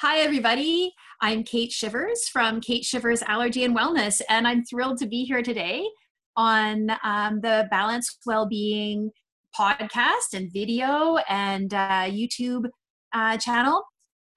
Hi, 0.00 0.18
everybody. 0.18 0.92
I'm 1.20 1.42
Kate 1.42 1.72
Shivers 1.72 2.28
from 2.28 2.60
Kate 2.60 2.84
Shivers 2.84 3.22
Allergy 3.22 3.64
and 3.64 3.76
Wellness, 3.76 4.20
and 4.28 4.46
I'm 4.46 4.64
thrilled 4.64 4.98
to 4.98 5.06
be 5.06 5.24
here 5.24 5.42
today 5.42 5.86
on 6.36 6.90
um, 7.02 7.40
the 7.40 7.66
Balanced 7.70 8.18
Wellbeing 8.26 9.10
podcast 9.58 10.34
and 10.34 10.52
video 10.52 11.16
and 11.28 11.72
uh, 11.72 12.04
YouTube 12.08 12.66
uh, 13.12 13.38
channel. 13.38 13.82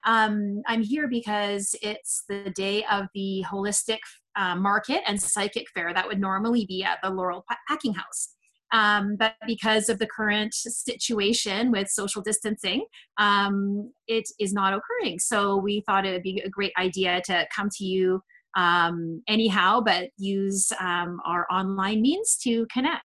Um, 0.06 0.62
I'm 0.66 0.82
here 0.82 1.08
because 1.08 1.74
it's 1.82 2.24
the 2.28 2.50
day 2.54 2.84
of 2.90 3.06
the 3.14 3.44
holistic 3.50 3.98
uh, 4.36 4.56
market 4.56 5.02
and 5.06 5.20
psychic 5.20 5.66
fair 5.74 5.92
that 5.92 6.06
would 6.06 6.20
normally 6.20 6.64
be 6.66 6.82
at 6.84 6.98
the 7.02 7.10
Laurel 7.10 7.44
Packing 7.68 7.94
House. 7.94 8.34
Um, 8.72 9.16
but 9.16 9.34
because 9.46 9.88
of 9.88 9.98
the 9.98 10.06
current 10.06 10.54
situation 10.54 11.72
with 11.72 11.88
social 11.88 12.22
distancing, 12.22 12.84
um, 13.18 13.92
it 14.06 14.24
is 14.38 14.52
not 14.52 14.72
occurring. 14.72 15.18
So 15.18 15.56
we 15.56 15.82
thought 15.86 16.06
it 16.06 16.12
would 16.12 16.22
be 16.22 16.40
a 16.44 16.48
great 16.48 16.72
idea 16.78 17.20
to 17.26 17.46
come 17.54 17.68
to 17.78 17.84
you 17.84 18.22
um, 18.56 19.22
anyhow, 19.28 19.80
but 19.80 20.10
use 20.16 20.72
um, 20.80 21.20
our 21.26 21.46
online 21.50 22.02
means 22.02 22.36
to 22.44 22.66
connect. 22.72 23.04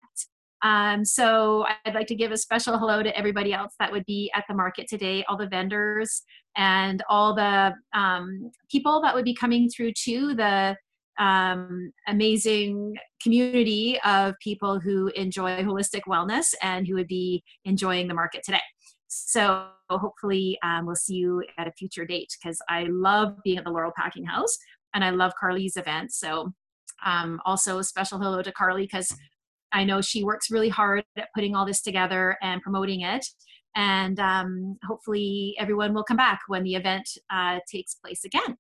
Um, 0.63 1.05
so 1.05 1.65
I'd 1.85 1.95
like 1.95 2.09
to 2.09 2.17
give 2.17 2.33
a 2.33 2.37
special 2.37 2.79
hello 2.79 3.03
to 3.03 3.17
everybody 3.17 3.53
else 3.53 3.75
that 3.79 3.93
would 3.93 4.05
be 4.07 4.31
at 4.35 4.45
the 4.49 4.55
market 4.55 4.89
today, 4.89 5.25
all 5.29 5.37
the 5.37 5.47
vendors 5.47 6.23
and 6.57 7.03
all 7.09 7.35
the 7.35 7.75
um, 7.95 8.51
people 8.71 9.01
that 9.03 9.15
would 9.15 9.25
be 9.25 9.35
coming 9.35 9.69
through 9.69 9.93
to 10.05 10.35
the 10.35 10.77
um, 11.19 11.93
amazing 12.07 12.97
community 13.23 13.99
of 14.05 14.35
people 14.41 14.79
who 14.79 15.09
enjoy 15.09 15.63
holistic 15.63 16.03
wellness 16.09 16.55
and 16.63 16.87
who 16.87 16.95
would 16.95 17.09
be 17.09 17.43
enjoying 17.65 18.09
the 18.09 18.15
market 18.15 18.43
today. 18.45 18.61
So 19.09 19.67
hopefully 19.91 20.59
um, 20.63 20.87
we'll 20.87 20.97
see 20.97 21.15
you 21.15 21.43
at 21.57 21.67
a 21.67 21.73
future 21.73 22.05
date 22.05 22.37
because 22.41 22.59
I 22.69 22.85
love 22.91 23.37
being 23.43 23.59
at 23.59 23.65
the 23.65 23.71
Laurel 23.71 23.93
Packing 23.97 24.25
House 24.25 24.57
and 24.95 25.03
I 25.05 25.11
love 25.11 25.33
Carly's 25.39 25.77
event. 25.77 26.13
So 26.13 26.53
um, 27.05 27.41
also 27.45 27.79
a 27.79 27.85
special 27.85 28.19
hello 28.19 28.43
to 28.43 28.53
Carly 28.53 28.83
because 28.83 29.15
I 29.73 29.85
know 29.85 30.01
she 30.01 30.25
works 30.25 30.51
really 30.51 30.69
hard 30.69 31.05
at 31.17 31.29
putting 31.35 31.55
all 31.55 31.67
this 31.67 31.83
together 31.83 32.37
and 32.43 32.63
promoting 32.63 33.03
it. 33.03 33.27
And 33.75 34.19
um, 34.19 34.79
hopefully 34.87 35.55
everyone 35.59 35.95
will 35.95 36.05
come 36.05 36.17
back 36.17 36.41
when 36.49 36.65
the 36.65 36.75
event 36.75 37.09
uh, 37.31 37.61
takes 37.71 37.95
place 37.95 38.25
again. 38.25 38.57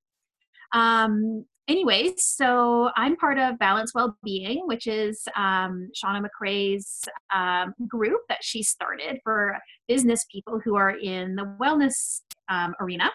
Um, 0.72 1.44
anyways, 1.68 2.24
so 2.24 2.90
I'm 2.96 3.16
part 3.16 3.38
of 3.38 3.58
Balance 3.58 3.92
Wellbeing, 3.94 4.66
which 4.66 4.86
is 4.86 5.22
um, 5.36 5.90
Shauna 5.94 6.26
McRae's 6.26 7.04
um, 7.32 7.74
group 7.86 8.22
that 8.28 8.42
she 8.42 8.62
started 8.62 9.20
for 9.22 9.56
business 9.86 10.24
people 10.32 10.60
who 10.64 10.76
are 10.76 10.96
in 10.96 11.36
the 11.36 11.44
wellness 11.60 12.22
um, 12.48 12.74
arena. 12.80 13.10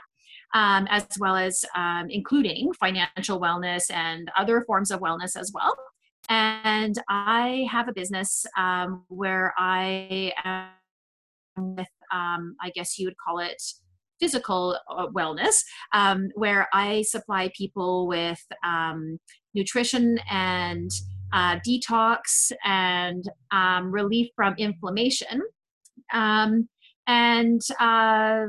Um, 0.56 0.86
as 0.92 1.08
well 1.20 1.36
as 1.36 1.66
um, 1.76 2.12
including 2.12 2.74
financial 2.74 3.42
wellness 3.42 3.90
and 3.90 4.30
other 4.38 4.62
forms 4.62 4.92
of 4.92 5.00
wellness 5.00 5.36
as 5.36 5.52
well. 5.52 5.76
And 6.30 6.96
I 7.10 7.68
have 7.72 7.88
a 7.88 7.92
business 7.92 8.46
um, 8.56 9.04
where 9.08 9.56
I 9.58 10.32
am 10.46 10.70
with, 11.58 11.88
I 12.12 12.70
guess 12.76 13.00
you 13.00 13.08
would 13.08 13.18
call 13.18 13.40
it 13.40 13.64
physical 14.24 14.80
uh, 14.90 15.08
wellness, 15.08 15.64
um, 15.92 16.30
where 16.36 16.66
I 16.72 17.02
supply 17.02 17.52
people 17.58 18.08
with 18.08 18.40
um, 18.66 19.20
nutrition 19.54 20.18
and 20.32 20.90
uh, 21.34 21.60
detox 21.68 22.54
and 22.64 23.26
um, 23.52 23.92
relief 23.92 24.30
from 24.34 24.56
inflammation. 24.58 25.42
Um, 26.14 26.70
and 27.06 27.60
uh, 27.82 28.46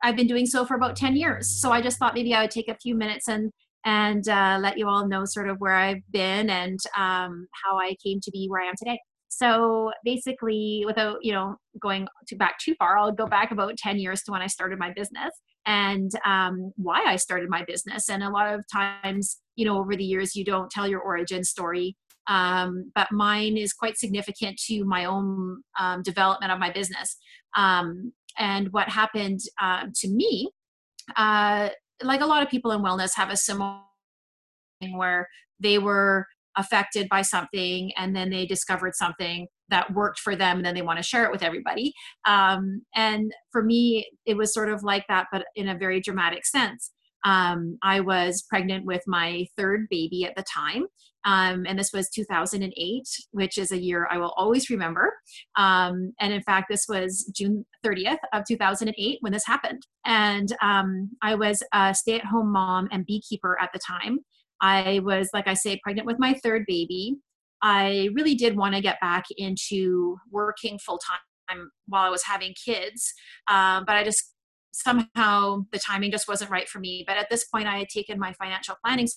I've 0.00 0.14
been 0.14 0.28
doing 0.28 0.46
so 0.46 0.64
for 0.64 0.76
about 0.76 0.94
10 0.94 1.16
years. 1.16 1.60
So 1.60 1.72
I 1.72 1.80
just 1.80 1.98
thought 1.98 2.14
maybe 2.14 2.32
I 2.32 2.42
would 2.42 2.52
take 2.52 2.68
a 2.68 2.76
few 2.76 2.94
minutes 2.94 3.28
and 3.28 3.50
and 3.84 4.28
uh, 4.28 4.58
let 4.60 4.78
you 4.78 4.88
all 4.88 5.06
know 5.06 5.24
sort 5.24 5.48
of 5.48 5.58
where 5.58 5.74
I've 5.74 6.02
been 6.10 6.50
and 6.50 6.78
um, 6.96 7.46
how 7.64 7.78
I 7.78 7.94
came 8.04 8.20
to 8.20 8.30
be 8.32 8.48
where 8.48 8.60
I 8.60 8.66
am 8.66 8.74
today 8.76 8.98
so 9.28 9.92
basically 10.04 10.82
without 10.86 11.18
you 11.22 11.32
know 11.32 11.56
going 11.80 12.06
back 12.36 12.58
too 12.58 12.74
far 12.78 12.96
i'll 12.96 13.12
go 13.12 13.26
back 13.26 13.50
about 13.50 13.76
10 13.76 13.98
years 13.98 14.22
to 14.22 14.32
when 14.32 14.42
i 14.42 14.46
started 14.46 14.78
my 14.78 14.92
business 14.92 15.32
and 15.66 16.12
um, 16.24 16.72
why 16.76 17.02
i 17.04 17.16
started 17.16 17.48
my 17.48 17.64
business. 17.64 18.08
And 18.08 18.22
a 18.22 18.30
lot 18.30 18.52
of 18.52 18.64
times 18.72 19.38
you 19.56 19.64
know 19.64 19.78
over 19.78 19.96
the 19.96 20.04
years 20.04 20.36
you 20.36 20.44
don't 20.44 20.70
tell 20.70 20.86
your 20.86 21.00
origin 21.00 21.44
story 21.44 21.96
um, 22.28 22.90
but 22.94 23.12
mine 23.12 23.56
is 23.56 23.72
quite 23.72 23.96
significant 23.96 24.58
to 24.66 24.84
my 24.84 25.04
own 25.04 25.62
um, 25.78 26.02
development 26.02 26.50
of 26.50 26.58
my 26.58 26.72
business. 26.72 27.16
Um, 27.54 28.12
and 28.36 28.72
what 28.72 28.88
happened 28.88 29.38
uh, 29.62 29.84
to 29.94 30.08
me 30.08 30.50
uh, 31.16 31.68
like 32.02 32.20
a 32.20 32.26
lot 32.26 32.42
of 32.42 32.48
people 32.48 32.72
in 32.72 32.82
wellness 32.82 33.14
have 33.14 33.30
a 33.30 33.36
similar 33.36 33.78
thing 34.80 34.96
where 34.98 35.28
they 35.60 35.78
were 35.78 36.26
affected 36.56 37.08
by 37.08 37.22
something 37.22 37.92
and 37.96 38.14
then 38.14 38.30
they 38.30 38.46
discovered 38.46 38.94
something 38.94 39.46
that 39.68 39.92
worked 39.92 40.20
for 40.20 40.36
them 40.36 40.58
and 40.58 40.66
then 40.66 40.74
they 40.74 40.82
want 40.82 40.98
to 40.98 41.02
share 41.02 41.24
it 41.24 41.32
with 41.32 41.42
everybody. 41.42 41.92
Um, 42.26 42.82
and 42.94 43.32
for 43.52 43.62
me 43.62 44.06
it 44.24 44.36
was 44.36 44.54
sort 44.54 44.70
of 44.70 44.82
like 44.82 45.04
that 45.08 45.26
but 45.32 45.44
in 45.54 45.68
a 45.68 45.78
very 45.78 46.00
dramatic 46.00 46.46
sense. 46.46 46.92
Um, 47.24 47.78
i 47.82 47.98
was 48.00 48.44
pregnant 48.48 48.84
with 48.84 49.02
my 49.06 49.46
third 49.56 49.86
baby 49.90 50.24
at 50.24 50.36
the 50.36 50.44
time 50.44 50.84
um, 51.24 51.64
and 51.66 51.76
this 51.76 51.90
was 51.92 52.08
2008 52.10 53.02
which 53.32 53.58
is 53.58 53.72
a 53.72 53.82
year 53.82 54.06
i 54.12 54.18
will 54.18 54.34
always 54.36 54.70
remember. 54.70 55.12
Um, 55.56 56.12
and 56.20 56.32
in 56.32 56.42
fact 56.42 56.66
this 56.70 56.86
was 56.88 57.30
june 57.34 57.64
30th 57.84 58.18
of 58.32 58.44
2008 58.46 59.18
when 59.20 59.32
this 59.32 59.46
happened. 59.46 59.82
And 60.04 60.54
um, 60.62 61.10
i 61.22 61.34
was 61.34 61.62
a 61.72 61.94
stay-at-home 61.94 62.52
mom 62.52 62.88
and 62.92 63.04
beekeeper 63.04 63.58
at 63.60 63.70
the 63.72 63.80
time 63.80 64.20
I 64.60 65.00
was, 65.04 65.28
like 65.32 65.48
I 65.48 65.54
say, 65.54 65.80
pregnant 65.82 66.06
with 66.06 66.18
my 66.18 66.34
third 66.42 66.64
baby. 66.66 67.16
I 67.62 68.10
really 68.14 68.34
did 68.34 68.56
want 68.56 68.74
to 68.74 68.80
get 68.80 69.00
back 69.00 69.24
into 69.36 70.16
working 70.30 70.78
full 70.78 70.98
time 70.98 71.70
while 71.86 72.04
I 72.04 72.10
was 72.10 72.22
having 72.24 72.54
kids, 72.54 73.12
um, 73.48 73.84
but 73.86 73.96
I 73.96 74.04
just 74.04 74.32
somehow 74.72 75.64
the 75.72 75.78
timing 75.78 76.10
just 76.10 76.28
wasn't 76.28 76.50
right 76.50 76.68
for 76.68 76.80
me. 76.80 77.04
But 77.06 77.16
at 77.16 77.30
this 77.30 77.44
point, 77.44 77.66
I 77.66 77.78
had 77.78 77.88
taken 77.88 78.18
my 78.18 78.34
financial 78.34 78.76
planning 78.84 79.08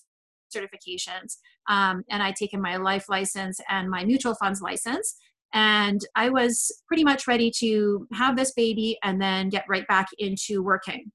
certifications 0.56 1.38
um, 1.68 2.04
and 2.10 2.24
I'd 2.24 2.36
taken 2.36 2.62
my 2.62 2.78
life 2.78 3.06
license 3.10 3.60
and 3.70 3.90
my 3.90 4.06
mutual 4.06 4.36
funds 4.36 4.62
license. 4.62 5.16
And 5.54 6.00
I 6.16 6.30
was 6.30 6.72
pretty 6.88 7.04
much 7.04 7.28
ready 7.28 7.52
to 7.60 8.08
have 8.14 8.36
this 8.38 8.54
baby 8.54 8.98
and 9.04 9.22
then 9.22 9.50
get 9.50 9.66
right 9.68 9.88
back 9.88 10.08
into 10.18 10.64
working. 10.64 11.12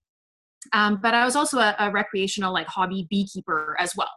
Um, 0.73 0.99
but 1.03 1.15
I 1.15 1.25
was 1.25 1.37
also 1.37 1.59
a, 1.59 1.75
a, 1.79 1.91
recreational, 1.91 2.53
like 2.53 2.67
hobby 2.67 3.07
beekeeper 3.11 3.77
as 3.79 3.95
well. 3.97 4.11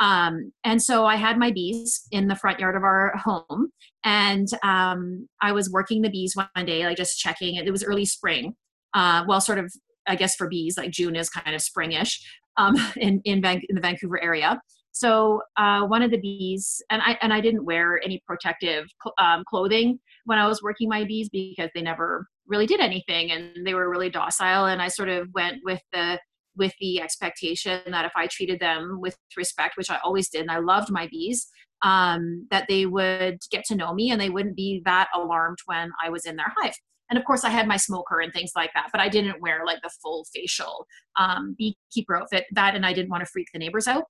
Um, 0.00 0.52
and 0.64 0.82
so 0.82 1.06
I 1.06 1.16
had 1.16 1.38
my 1.38 1.52
bees 1.52 2.06
in 2.10 2.26
the 2.26 2.34
front 2.36 2.58
yard 2.58 2.76
of 2.76 2.82
our 2.82 3.12
home, 3.16 3.70
and 4.04 4.48
um, 4.62 5.28
I 5.40 5.52
was 5.52 5.70
working 5.70 6.02
the 6.02 6.10
bees 6.10 6.34
one 6.34 6.66
day, 6.66 6.84
like 6.84 6.96
just 6.96 7.18
checking. 7.18 7.56
It 7.56 7.68
it 7.68 7.70
was 7.70 7.84
early 7.84 8.04
spring, 8.04 8.56
uh, 8.94 9.24
well, 9.28 9.40
sort 9.40 9.58
of, 9.58 9.72
I 10.06 10.16
guess 10.16 10.34
for 10.34 10.48
bees, 10.48 10.76
like 10.76 10.90
June 10.90 11.14
is 11.14 11.30
kind 11.30 11.54
of 11.54 11.62
springish 11.62 12.18
um, 12.56 12.76
in 12.96 13.20
in, 13.24 13.40
Van- 13.40 13.62
in 13.68 13.76
the 13.76 13.80
Vancouver 13.80 14.20
area. 14.22 14.60
So 14.92 15.42
uh, 15.56 15.82
one 15.82 16.02
of 16.02 16.10
the 16.10 16.18
bees, 16.18 16.80
and 16.90 17.02
I 17.02 17.18
and 17.20 17.32
I 17.32 17.40
didn't 17.40 17.64
wear 17.64 18.00
any 18.04 18.22
protective 18.26 18.86
cl- 19.02 19.14
um, 19.18 19.44
clothing 19.48 19.98
when 20.24 20.38
I 20.38 20.46
was 20.46 20.62
working 20.62 20.88
my 20.88 21.04
bees 21.04 21.28
because 21.28 21.70
they 21.74 21.82
never 21.82 22.26
really 22.46 22.66
did 22.66 22.80
anything 22.80 23.30
and 23.30 23.66
they 23.66 23.74
were 23.74 23.90
really 23.90 24.10
docile 24.10 24.66
and 24.66 24.82
i 24.82 24.88
sort 24.88 25.08
of 25.08 25.28
went 25.34 25.58
with 25.64 25.80
the 25.92 26.18
with 26.56 26.72
the 26.80 27.00
expectation 27.00 27.80
that 27.86 28.04
if 28.04 28.12
i 28.16 28.26
treated 28.26 28.60
them 28.60 29.00
with 29.00 29.16
respect 29.36 29.76
which 29.76 29.90
i 29.90 29.98
always 30.04 30.28
did 30.28 30.42
and 30.42 30.50
i 30.50 30.58
loved 30.58 30.90
my 30.90 31.06
bees 31.08 31.46
um, 31.82 32.46
that 32.50 32.64
they 32.66 32.86
would 32.86 33.40
get 33.50 33.64
to 33.66 33.76
know 33.76 33.92
me 33.92 34.10
and 34.10 34.18
they 34.18 34.30
wouldn't 34.30 34.56
be 34.56 34.80
that 34.84 35.08
alarmed 35.14 35.58
when 35.66 35.90
i 36.02 36.08
was 36.08 36.24
in 36.24 36.36
their 36.36 36.52
hive. 36.56 36.74
And 37.10 37.18
of 37.18 37.24
course 37.24 37.44
i 37.44 37.50
had 37.50 37.68
my 37.68 37.76
smoker 37.76 38.20
and 38.20 38.32
things 38.32 38.52
like 38.56 38.70
that 38.74 38.88
but 38.92 39.00
i 39.00 39.08
didn't 39.08 39.40
wear 39.40 39.64
like 39.66 39.80
the 39.82 39.90
full 40.02 40.26
facial 40.32 40.86
um, 41.18 41.54
beekeeper 41.58 42.16
outfit 42.16 42.44
that 42.52 42.74
and 42.74 42.86
i 42.86 42.92
didn't 42.92 43.10
want 43.10 43.24
to 43.24 43.30
freak 43.30 43.48
the 43.52 43.58
neighbors 43.58 43.86
out. 43.86 44.04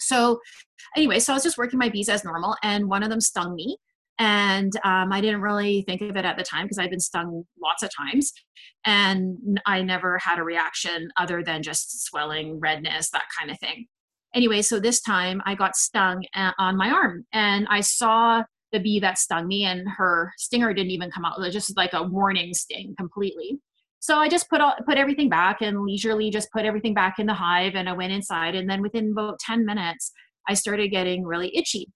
So 0.00 0.40
anyway 0.96 1.18
so 1.18 1.32
i 1.32 1.36
was 1.36 1.42
just 1.42 1.58
working 1.58 1.78
my 1.78 1.88
bees 1.88 2.08
as 2.08 2.24
normal 2.24 2.56
and 2.62 2.88
one 2.88 3.02
of 3.02 3.10
them 3.10 3.20
stung 3.20 3.54
me 3.54 3.78
and 4.18 4.72
um, 4.84 5.12
i 5.12 5.20
didn't 5.20 5.40
really 5.40 5.82
think 5.82 6.00
of 6.00 6.16
it 6.16 6.24
at 6.24 6.36
the 6.36 6.42
time 6.42 6.64
because 6.64 6.78
i'd 6.78 6.90
been 6.90 7.00
stung 7.00 7.44
lots 7.62 7.82
of 7.82 7.90
times. 7.94 8.32
And 8.86 9.60
i 9.66 9.82
never 9.82 10.18
had 10.18 10.38
a 10.38 10.44
reaction 10.44 11.08
other 11.18 11.42
than 11.42 11.62
just 11.62 12.04
swelling 12.06 12.60
redness 12.60 13.10
that 13.10 13.24
kind 13.38 13.50
of 13.50 13.58
thing. 13.58 13.86
Anyway 14.34 14.62
so 14.62 14.78
this 14.78 15.00
time 15.00 15.42
i 15.46 15.54
got 15.54 15.76
stung 15.76 16.24
uh, 16.34 16.52
on 16.58 16.76
my 16.76 16.90
arm. 16.90 17.24
And 17.32 17.66
i 17.70 17.80
saw 17.80 18.42
the 18.72 18.80
bee 18.80 19.00
that 19.00 19.18
stung 19.18 19.46
me 19.46 19.64
and 19.64 19.88
her 19.88 20.32
stinger 20.36 20.74
didn't 20.74 20.90
even 20.90 21.10
come 21.10 21.24
out. 21.24 21.38
It 21.38 21.42
was 21.42 21.54
just 21.54 21.76
like 21.76 21.92
a 21.92 22.02
warning 22.02 22.52
sting 22.54 22.94
completely. 22.98 23.58
So 24.00 24.18
i 24.18 24.28
just 24.28 24.50
put 24.50 24.60
all, 24.60 24.74
put 24.86 24.98
everything 24.98 25.28
back 25.28 25.62
and 25.62 25.82
leisurely 25.82 26.30
just 26.30 26.52
put 26.52 26.64
everything 26.64 26.94
back 26.94 27.18
in 27.18 27.26
the 27.26 27.34
hive 27.34 27.74
and 27.74 27.88
i 27.88 27.92
went 27.92 28.12
inside. 28.12 28.54
And 28.54 28.68
then 28.68 28.82
within 28.82 29.12
about 29.12 29.38
10 29.40 29.64
minutes 29.64 30.12
i 30.48 30.54
started 30.54 30.88
getting 30.88 31.24
really 31.24 31.56
itchy 31.56 31.88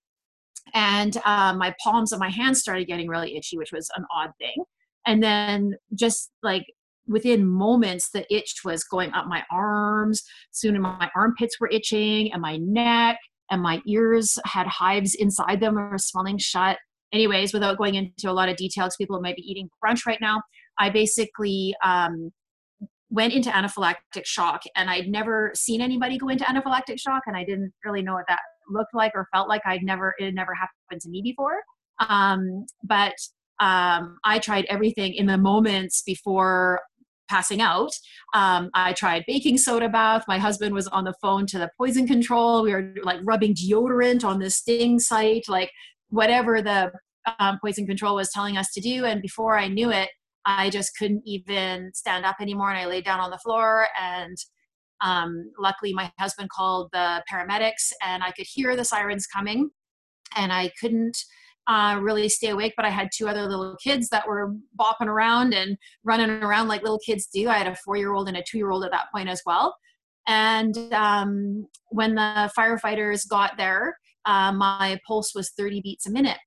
and 0.74 1.16
um, 1.24 1.58
my 1.58 1.74
palms 1.82 2.12
of 2.12 2.20
my 2.20 2.28
hands 2.28 2.60
started 2.60 2.86
getting 2.86 3.08
really 3.08 3.36
itchy 3.36 3.56
which 3.56 3.72
was 3.72 3.90
an 3.96 4.04
odd 4.14 4.30
thing. 4.38 4.64
And 5.06 5.22
then 5.22 5.74
just 5.94 6.30
like 6.42 6.66
within 7.06 7.46
moments 7.46 8.10
the 8.10 8.26
itch 8.34 8.60
was 8.64 8.84
going 8.84 9.12
up 9.12 9.26
my 9.26 9.42
arms. 9.50 10.22
Soon 10.50 10.80
my 10.80 11.10
armpits 11.16 11.58
were 11.58 11.70
itching 11.70 12.32
and 12.32 12.42
my 12.42 12.58
neck 12.58 13.18
and 13.50 13.62
my 13.62 13.80
ears 13.86 14.38
had 14.44 14.66
hives 14.66 15.14
inside 15.14 15.60
them 15.60 15.78
or 15.78 15.96
swelling 15.98 16.38
shut. 16.38 16.78
Anyways 17.12 17.52
without 17.54 17.78
going 17.78 17.94
into 17.94 18.30
a 18.30 18.32
lot 18.32 18.48
of 18.48 18.56
details 18.56 18.96
people 18.96 19.20
might 19.20 19.36
be 19.36 19.50
eating 19.50 19.70
brunch 19.82 20.04
right 20.06 20.20
now 20.20 20.42
i 20.78 20.90
basically 20.90 21.74
um, 21.82 22.30
went 23.08 23.32
into 23.32 23.48
anaphylactic 23.50 24.24
shock. 24.24 24.60
And 24.76 24.90
i'd 24.90 25.08
never 25.08 25.52
seen 25.54 25.80
anybody 25.80 26.18
go 26.18 26.28
into 26.28 26.44
anaphylactic 26.44 27.00
shock 27.00 27.22
and 27.26 27.34
i 27.34 27.44
didn't 27.44 27.72
really 27.84 28.02
know 28.02 28.12
what 28.14 28.26
that 28.28 28.40
looked 28.68 28.94
like 28.94 29.12
or 29.14 29.28
felt 29.32 29.48
like 29.48 29.62
i'd 29.66 29.82
never 29.82 30.14
it 30.18 30.26
had 30.26 30.34
never 30.34 30.54
happened 30.54 31.00
to 31.00 31.08
me 31.08 31.22
before 31.22 31.60
um, 32.08 32.66
but 32.84 33.14
um, 33.60 34.18
i 34.24 34.38
tried 34.38 34.64
everything 34.66 35.14
in 35.14 35.26
the 35.26 35.38
moments 35.38 36.02
before 36.02 36.80
passing 37.28 37.60
out. 37.60 37.92
Um, 38.34 38.70
I 38.74 38.94
tried 38.94 39.24
baking 39.26 39.58
soda 39.58 39.88
bath. 39.88 40.24
My 40.26 40.38
husband 40.38 40.74
was 40.74 40.88
on 40.88 41.04
the 41.04 41.14
phone 41.20 41.46
to 41.48 41.58
the 41.58 41.70
poison 41.76 42.06
control. 42.06 42.62
We 42.62 42.72
were 42.72 42.94
like 43.02 43.20
rubbing 43.22 43.54
deodorant 43.54 44.24
on 44.24 44.38
the 44.38 44.50
sting 44.50 44.98
site, 44.98 45.48
like 45.48 45.70
whatever 46.08 46.62
the 46.62 46.90
um, 47.38 47.58
poison 47.62 47.86
control 47.86 48.16
was 48.16 48.30
telling 48.30 48.56
us 48.56 48.72
to 48.72 48.80
do. 48.80 49.04
And 49.04 49.20
before 49.22 49.58
I 49.58 49.68
knew 49.68 49.90
it, 49.90 50.08
I 50.46 50.70
just 50.70 50.96
couldn't 50.96 51.22
even 51.26 51.90
stand 51.94 52.24
up 52.24 52.36
anymore. 52.40 52.70
And 52.70 52.78
I 52.78 52.86
laid 52.86 53.04
down 53.04 53.20
on 53.20 53.30
the 53.30 53.38
floor. 53.38 53.88
And 54.00 54.36
um, 55.00 55.50
luckily, 55.58 55.92
my 55.92 56.10
husband 56.18 56.50
called 56.50 56.90
the 56.92 57.22
paramedics, 57.30 57.92
and 58.04 58.22
I 58.22 58.32
could 58.32 58.46
hear 58.46 58.76
the 58.76 58.84
sirens 58.84 59.26
coming. 59.26 59.70
And 60.36 60.52
I 60.52 60.70
couldn't 60.80 61.16
uh, 61.66 61.98
really 62.00 62.28
stay 62.28 62.48
awake. 62.48 62.74
But 62.76 62.86
I 62.86 62.90
had 62.90 63.10
two 63.14 63.28
other 63.28 63.46
little 63.46 63.76
kids 63.82 64.08
that 64.08 64.26
were 64.26 64.54
bopping 64.78 65.06
around 65.06 65.54
and 65.54 65.76
running 66.04 66.30
around 66.30 66.68
like 66.68 66.82
little 66.82 67.00
kids 67.04 67.28
do. 67.32 67.48
I 67.48 67.58
had 67.58 67.66
a 67.66 67.76
four 67.76 67.96
year 67.96 68.12
old 68.12 68.28
and 68.28 68.36
a 68.36 68.42
two 68.42 68.58
year 68.58 68.70
old 68.70 68.84
at 68.84 68.90
that 68.90 69.06
point 69.14 69.28
as 69.28 69.42
well. 69.46 69.76
And 70.26 70.76
um, 70.92 71.66
when 71.88 72.14
the 72.14 72.52
firefighters 72.56 73.26
got 73.28 73.56
there, 73.56 73.96
uh, 74.26 74.52
my 74.52 75.00
pulse 75.06 75.34
was 75.34 75.52
30 75.56 75.80
beats 75.80 76.06
a 76.06 76.10
minute. 76.10 76.38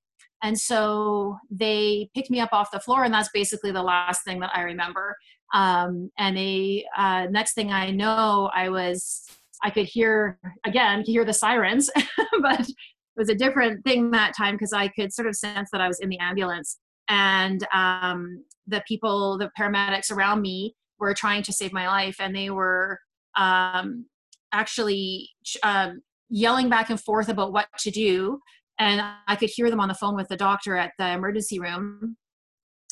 And 0.42 0.58
so 0.58 1.38
they 1.50 2.08
picked 2.14 2.30
me 2.30 2.40
up 2.40 2.52
off 2.52 2.72
the 2.72 2.80
floor, 2.80 3.04
and 3.04 3.14
that's 3.14 3.30
basically 3.32 3.70
the 3.70 3.82
last 3.82 4.24
thing 4.24 4.40
that 4.40 4.50
I 4.54 4.62
remember. 4.62 5.16
Um, 5.52 6.10
and 6.18 6.36
they, 6.36 6.86
uh, 6.96 7.26
next 7.30 7.54
thing 7.54 7.72
I 7.72 7.90
know, 7.90 8.50
I 8.54 8.68
was, 8.68 9.26
I 9.62 9.70
could 9.70 9.86
hear 9.86 10.38
again, 10.64 11.00
could 11.04 11.12
hear 11.12 11.24
the 11.24 11.32
sirens, 11.32 11.90
but 12.40 12.60
it 12.60 12.74
was 13.16 13.28
a 13.28 13.34
different 13.34 13.84
thing 13.84 14.10
that 14.12 14.34
time 14.36 14.54
because 14.54 14.72
I 14.72 14.88
could 14.88 15.12
sort 15.12 15.28
of 15.28 15.36
sense 15.36 15.68
that 15.72 15.80
I 15.80 15.88
was 15.88 16.00
in 16.00 16.08
the 16.08 16.18
ambulance 16.18 16.78
and 17.08 17.66
um, 17.74 18.44
the 18.66 18.82
people, 18.88 19.36
the 19.38 19.50
paramedics 19.58 20.10
around 20.10 20.40
me 20.40 20.74
were 20.98 21.14
trying 21.14 21.42
to 21.42 21.52
save 21.52 21.72
my 21.72 21.88
life 21.88 22.16
and 22.20 22.34
they 22.34 22.50
were 22.50 22.98
um, 23.36 24.06
actually 24.52 25.28
um, 25.62 26.00
yelling 26.30 26.68
back 26.68 26.90
and 26.90 27.00
forth 27.00 27.28
about 27.28 27.52
what 27.52 27.66
to 27.80 27.90
do. 27.90 28.38
And 28.78 29.02
I 29.26 29.36
could 29.36 29.50
hear 29.50 29.68
them 29.68 29.80
on 29.80 29.88
the 29.88 29.94
phone 29.94 30.16
with 30.16 30.28
the 30.28 30.36
doctor 30.36 30.76
at 30.76 30.92
the 30.98 31.10
emergency 31.10 31.58
room. 31.58 32.16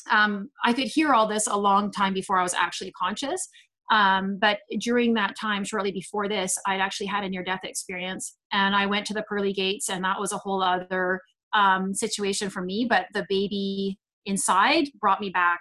Um, 0.09 0.49
I 0.63 0.73
could 0.73 0.87
hear 0.87 1.13
all 1.13 1.27
this 1.27 1.47
a 1.47 1.57
long 1.57 1.91
time 1.91 2.13
before 2.13 2.39
I 2.39 2.43
was 2.43 2.53
actually 2.53 2.91
conscious. 2.91 3.47
Um, 3.91 4.37
but 4.39 4.59
during 4.79 5.13
that 5.15 5.35
time, 5.39 5.65
shortly 5.65 5.91
before 5.91 6.29
this, 6.29 6.57
I'd 6.65 6.79
actually 6.79 7.07
had 7.07 7.25
a 7.25 7.29
near 7.29 7.43
death 7.43 7.65
experience 7.65 8.37
and 8.53 8.73
I 8.73 8.85
went 8.85 9.05
to 9.07 9.13
the 9.13 9.23
pearly 9.23 9.51
gates, 9.51 9.89
and 9.89 10.03
that 10.05 10.19
was 10.19 10.31
a 10.31 10.37
whole 10.37 10.63
other 10.63 11.21
um, 11.53 11.93
situation 11.93 12.49
for 12.49 12.61
me. 12.61 12.87
But 12.89 13.07
the 13.13 13.25
baby 13.27 13.99
inside 14.25 14.87
brought 14.99 15.19
me 15.19 15.29
back 15.29 15.59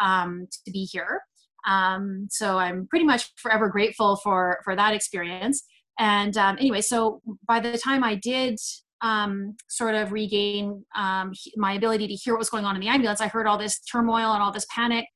um, 0.00 0.48
to 0.64 0.70
be 0.72 0.84
here. 0.90 1.20
Um, 1.66 2.26
so 2.30 2.58
I'm 2.58 2.86
pretty 2.88 3.04
much 3.04 3.30
forever 3.36 3.68
grateful 3.68 4.16
for 4.16 4.58
for 4.64 4.74
that 4.74 4.94
experience. 4.94 5.62
And 5.98 6.36
um, 6.36 6.56
anyway, 6.58 6.80
so 6.80 7.20
by 7.46 7.60
the 7.60 7.76
time 7.76 8.04
I 8.04 8.14
did 8.14 8.58
um, 9.00 9.56
sort 9.68 9.94
of 9.94 10.12
regain 10.12 10.84
um, 10.96 11.32
my 11.56 11.74
ability 11.74 12.08
to 12.08 12.14
hear 12.14 12.34
what 12.34 12.38
was 12.38 12.50
going 12.50 12.64
on 12.64 12.74
in 12.74 12.80
the 12.80 12.88
ambulance, 12.88 13.20
I 13.20 13.28
heard 13.28 13.46
all 13.46 13.58
this 13.58 13.80
turmoil 13.80 14.32
and 14.32 14.42
all 14.42 14.52
this 14.52 14.66
panic 14.74 15.06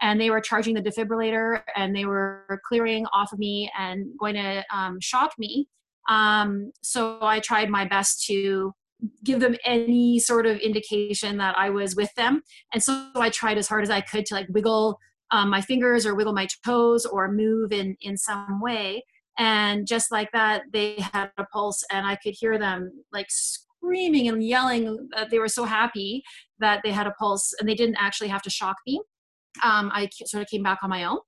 and 0.00 0.20
they 0.20 0.30
were 0.30 0.40
charging 0.40 0.74
the 0.74 0.82
defibrillator 0.82 1.62
and 1.74 1.94
they 1.94 2.04
were 2.04 2.60
clearing 2.66 3.06
off 3.12 3.32
of 3.32 3.38
me 3.38 3.70
and 3.78 4.06
going 4.18 4.34
to 4.34 4.64
um, 4.72 5.00
shock 5.00 5.32
me. 5.38 5.68
Um, 6.08 6.70
so 6.82 7.18
I 7.22 7.40
tried 7.40 7.70
my 7.70 7.84
best 7.84 8.24
to 8.26 8.72
give 9.24 9.40
them 9.40 9.56
any 9.64 10.18
sort 10.18 10.46
of 10.46 10.58
indication 10.58 11.38
that 11.38 11.56
I 11.58 11.70
was 11.70 11.96
with 11.96 12.14
them. 12.14 12.42
And 12.72 12.82
so 12.82 13.10
I 13.14 13.30
tried 13.30 13.58
as 13.58 13.68
hard 13.68 13.82
as 13.82 13.90
I 13.90 14.00
could 14.00 14.26
to 14.26 14.34
like 14.34 14.46
wiggle 14.50 14.98
um, 15.30 15.50
my 15.50 15.60
fingers 15.60 16.06
or 16.06 16.14
wiggle 16.14 16.32
my 16.32 16.46
toes 16.64 17.04
or 17.04 17.30
move 17.30 17.72
in, 17.72 17.96
in 18.00 18.16
some 18.16 18.60
way. 18.60 19.04
And 19.38 19.86
just 19.86 20.10
like 20.10 20.30
that, 20.32 20.62
they 20.72 20.96
had 21.12 21.30
a 21.36 21.44
pulse 21.44 21.84
and 21.92 22.06
I 22.06 22.16
could 22.16 22.34
hear 22.38 22.58
them 22.58 22.90
like 23.12 23.26
screaming 23.28 24.28
and 24.28 24.42
yelling 24.42 25.08
that 25.14 25.30
they 25.30 25.38
were 25.38 25.48
so 25.48 25.64
happy 25.64 26.22
that 26.58 26.80
they 26.82 26.90
had 26.90 27.06
a 27.06 27.12
pulse 27.12 27.52
and 27.60 27.68
they 27.68 27.74
didn't 27.74 27.96
actually 27.98 28.28
have 28.28 28.42
to 28.42 28.50
shock 28.50 28.76
me 28.86 29.00
um, 29.62 29.90
I 29.92 30.08
sort 30.24 30.42
of 30.42 30.48
came 30.48 30.62
back 30.62 30.78
on 30.82 30.90
my 30.90 31.04
own. 31.04 31.18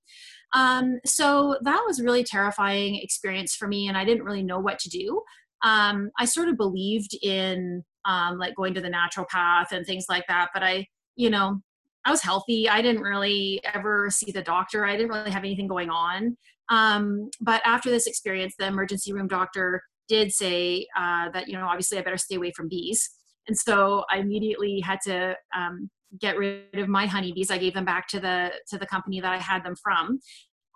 Um, 0.55 0.99
so 1.05 1.59
that 1.63 1.83
was 1.87 2.01
really 2.01 2.25
terrifying 2.25 2.97
experience 2.97 3.55
for 3.55 3.69
me, 3.69 3.89
and 3.89 3.97
I 3.97 4.05
didn't 4.05 4.25
really 4.25 4.43
know 4.43 4.59
what 4.59 4.79
to 4.81 4.89
do. 4.89 5.23
Um, 5.63 6.11
I 6.19 6.25
sort 6.25 6.49
of 6.49 6.57
believed 6.57 7.15
in 7.23 7.85
um, 8.05 8.39
like 8.39 8.55
going 8.55 8.75
to 8.75 8.81
the 8.81 8.91
naturopath 8.91 9.73
and 9.73 9.85
things 9.85 10.07
like 10.09 10.25
that, 10.29 10.49
but 10.55 10.63
I, 10.63 10.87
you 11.17 11.31
know, 11.31 11.61
I 12.05 12.11
was 12.11 12.23
healthy. 12.23 12.69
I 12.69 12.81
didn't 12.81 13.03
really 13.03 13.61
ever 13.75 14.09
see 14.09 14.33
the 14.33 14.43
doctor. 14.43 14.87
I 14.87 14.97
didn't 14.97 15.11
really 15.11 15.31
have 15.31 15.45
anything 15.45 15.67
going 15.67 15.91
on. 15.91 16.37
Um, 16.71 17.31
but 17.41 17.63
after 17.65 17.91
this 17.91 18.07
experience, 18.07 18.55
the 18.59 18.67
emergency 18.67 19.13
room 19.13 19.29
doctor 19.29 19.83
did 20.09 20.33
say 20.33 20.87
uh, 20.97 21.31
that 21.31 21.49
you 21.49 21.55
know 21.55 21.67
obviously 21.67 21.99
I 21.99 22.03
better 22.03 22.17
stay 22.17 22.37
away 22.37 22.53
from 22.57 22.69
bees. 22.69 23.11
And 23.47 23.57
so 23.57 24.05
I 24.11 24.19
immediately 24.19 24.81
had 24.81 25.01
to 25.05 25.35
um, 25.57 25.91
get 26.21 26.37
rid 26.37 26.75
of 26.75 26.89
my 26.89 27.07
honeybees. 27.07 27.51
I 27.51 27.59
gave 27.59 27.75
them 27.75 27.85
back 27.85 28.09
to 28.09 28.21
the 28.21 28.53
to 28.69 28.79
the 28.79 28.87
company 28.87 29.21
that 29.21 29.33
I 29.33 29.39
had 29.39 29.65
them 29.65 29.75
from, 29.83 30.21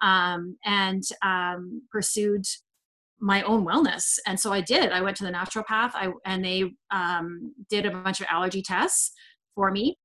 um, 0.03 0.57
and 0.65 1.03
um, 1.23 1.83
pursued 1.91 2.45
my 3.21 3.43
own 3.43 3.65
wellness. 3.65 4.19
And 4.27 4.39
so 4.39 4.53
I 4.53 4.61
did. 4.61 4.91
I 4.91 5.01
went 5.01 5.17
to 5.19 5.25
the 5.25 5.31
naturopath. 5.31 5.93
I 5.95 6.13
and 6.25 6.45
they 6.45 6.73
um, 6.91 7.55
did 7.69 7.87
a 7.87 7.91
bunch 7.91 8.21
of 8.21 8.27
allergy 8.31 8.63
tests 8.63 9.13
for 9.55 9.71
me. 9.71 9.97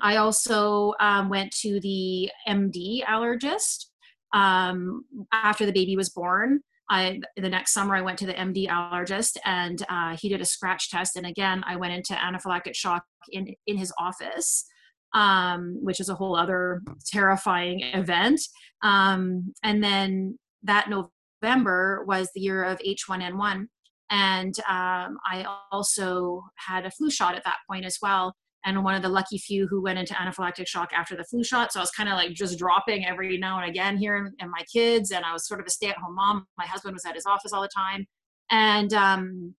I 0.00 0.16
also 0.16 0.94
um, 1.00 1.28
went 1.28 1.52
to 1.60 1.80
the 1.80 2.30
MD 2.48 3.04
allergist 3.04 3.86
um, 4.32 5.04
after 5.32 5.66
the 5.66 5.72
baby 5.72 5.96
was 5.96 6.10
born. 6.10 6.60
I, 6.90 7.20
the 7.36 7.48
next 7.48 7.72
summer, 7.72 7.96
I 7.96 8.02
went 8.02 8.18
to 8.18 8.26
the 8.26 8.34
MD 8.34 8.68
allergist 8.68 9.38
and 9.44 9.82
uh, 9.88 10.16
he 10.16 10.28
did 10.28 10.40
a 10.40 10.44
scratch 10.44 10.90
test. 10.90 11.16
And 11.16 11.26
again, 11.26 11.64
I 11.66 11.76
went 11.76 11.94
into 11.94 12.14
anaphylactic 12.14 12.74
shock 12.74 13.04
in, 13.30 13.54
in 13.66 13.76
his 13.76 13.92
office, 13.98 14.66
um, 15.14 15.78
which 15.80 16.00
is 16.00 16.08
a 16.08 16.14
whole 16.14 16.36
other 16.36 16.82
terrifying 17.06 17.80
event. 17.80 18.40
Um, 18.82 19.54
and 19.62 19.82
then 19.82 20.38
that 20.64 20.90
November 20.90 22.04
was 22.06 22.30
the 22.34 22.40
year 22.40 22.62
of 22.64 22.78
H1N1. 22.80 23.66
And 24.10 24.54
um, 24.68 25.16
I 25.24 25.46
also 25.70 26.42
had 26.56 26.84
a 26.84 26.90
flu 26.90 27.10
shot 27.10 27.34
at 27.34 27.44
that 27.44 27.58
point 27.68 27.86
as 27.86 27.98
well 28.02 28.34
and 28.64 28.82
one 28.84 28.94
of 28.94 29.02
the 29.02 29.08
lucky 29.08 29.38
few 29.38 29.66
who 29.66 29.82
went 29.82 29.98
into 29.98 30.14
anaphylactic 30.14 30.66
shock 30.66 30.90
after 30.92 31.16
the 31.16 31.24
flu 31.24 31.42
shot. 31.42 31.72
So 31.72 31.80
I 31.80 31.82
was 31.82 31.90
kind 31.90 32.08
of 32.08 32.14
like 32.14 32.32
just 32.32 32.58
dropping 32.58 33.06
every 33.06 33.36
now 33.38 33.58
and 33.58 33.68
again 33.68 33.96
here 33.96 34.32
and 34.38 34.50
my 34.50 34.64
kids, 34.72 35.10
and 35.10 35.24
I 35.24 35.32
was 35.32 35.46
sort 35.46 35.60
of 35.60 35.66
a 35.66 35.70
stay-at-home 35.70 36.14
mom. 36.14 36.46
My 36.58 36.66
husband 36.66 36.94
was 36.94 37.04
at 37.04 37.14
his 37.14 37.26
office 37.26 37.52
all 37.52 37.62
the 37.62 37.70
time, 37.74 38.06
and 38.50 38.92
um, 38.94 39.54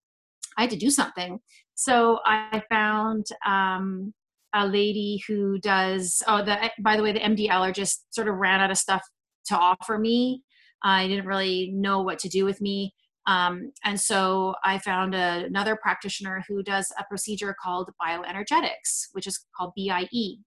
I 0.58 0.62
had 0.62 0.70
to 0.72 0.78
do 0.78 0.90
something. 0.90 1.40
So 1.76 2.20
I 2.26 2.62
found 2.70 3.26
um, 3.46 4.14
a 4.54 4.66
lady 4.66 5.22
who 5.28 5.60
does. 5.60 6.22
Oh, 6.28 6.44
the 6.44 6.72
by 6.80 6.96
the 6.96 7.04
way, 7.04 7.12
the 7.12 7.20
MD 7.20 7.50
allergist 7.50 8.04
sort 8.12 8.28
of 8.28 8.36
ran 8.36 8.62
out 8.62 8.72
of 8.72 8.78
stuff 8.78 9.02
to 9.48 9.58
offer 9.58 9.98
me. 9.98 10.44
I 10.84 11.08
didn't 11.08 11.26
really 11.26 11.72
know 11.74 12.02
what 12.02 12.20
to 12.20 12.30
do 12.30 12.46
with 12.46 12.62
me. 12.62 12.94
Um, 13.26 13.72
and 13.86 14.00
so 14.00 14.54
I 14.64 14.80
found 14.80 15.16
a, 15.16 15.46
another 15.46 15.78
practitioner 15.82 16.44
who 16.48 16.62
does 16.62 16.92
a 17.00 17.06
procedure 17.06 17.56
called 17.62 17.90
bioenergetics, 18.02 19.08
which 19.14 19.28
is 19.28 19.46
called 19.56 19.74
BIE. 19.78 20.38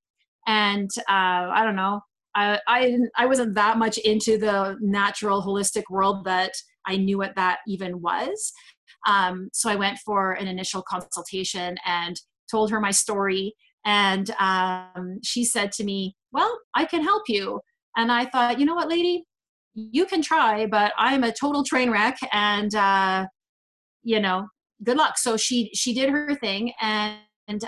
And 0.46 0.90
uh, 1.08 1.50
I 1.52 1.62
don't 1.64 1.76
know, 1.76 2.00
I, 2.34 2.60
I, 2.68 2.98
I 3.16 3.26
wasn't 3.26 3.54
that 3.54 3.78
much 3.78 3.98
into 3.98 4.36
the 4.38 4.76
natural 4.80 5.42
holistic 5.42 5.84
world 5.88 6.24
that 6.26 6.52
I 6.86 6.96
knew 6.96 7.18
what 7.18 7.34
that 7.36 7.58
even 7.66 8.02
was. 8.02 8.52
Um, 9.06 9.48
so 9.52 9.70
I 9.70 9.76
went 9.76 9.98
for 9.98 10.32
an 10.32 10.46
initial 10.46 10.82
consultation 10.82 11.76
and 11.86 12.20
told 12.50 12.70
her 12.70 12.80
my 12.80 12.90
story. 12.90 13.54
And 13.84 14.30
um, 14.38 15.18
she 15.22 15.44
said 15.44 15.72
to 15.72 15.84
me, 15.84 16.16
Well, 16.32 16.58
I 16.74 16.84
can 16.84 17.02
help 17.02 17.22
you. 17.28 17.60
And 17.96 18.12
I 18.12 18.26
thought, 18.26 18.58
you 18.60 18.66
know 18.66 18.74
what, 18.74 18.90
lady, 18.90 19.24
you 19.76 20.06
can 20.06 20.22
try, 20.22 20.66
but 20.66 20.92
I'm 20.98 21.22
a 21.22 21.32
total 21.32 21.62
train 21.62 21.90
wreck 21.90 22.18
and, 22.32 22.74
uh, 22.74 23.26
you 24.02 24.20
know, 24.20 24.48
good 24.82 24.96
luck. 24.96 25.18
So 25.18 25.36
she, 25.36 25.70
she 25.74 25.92
did 25.94 26.10
her 26.10 26.34
thing 26.34 26.72
and, 26.80 27.18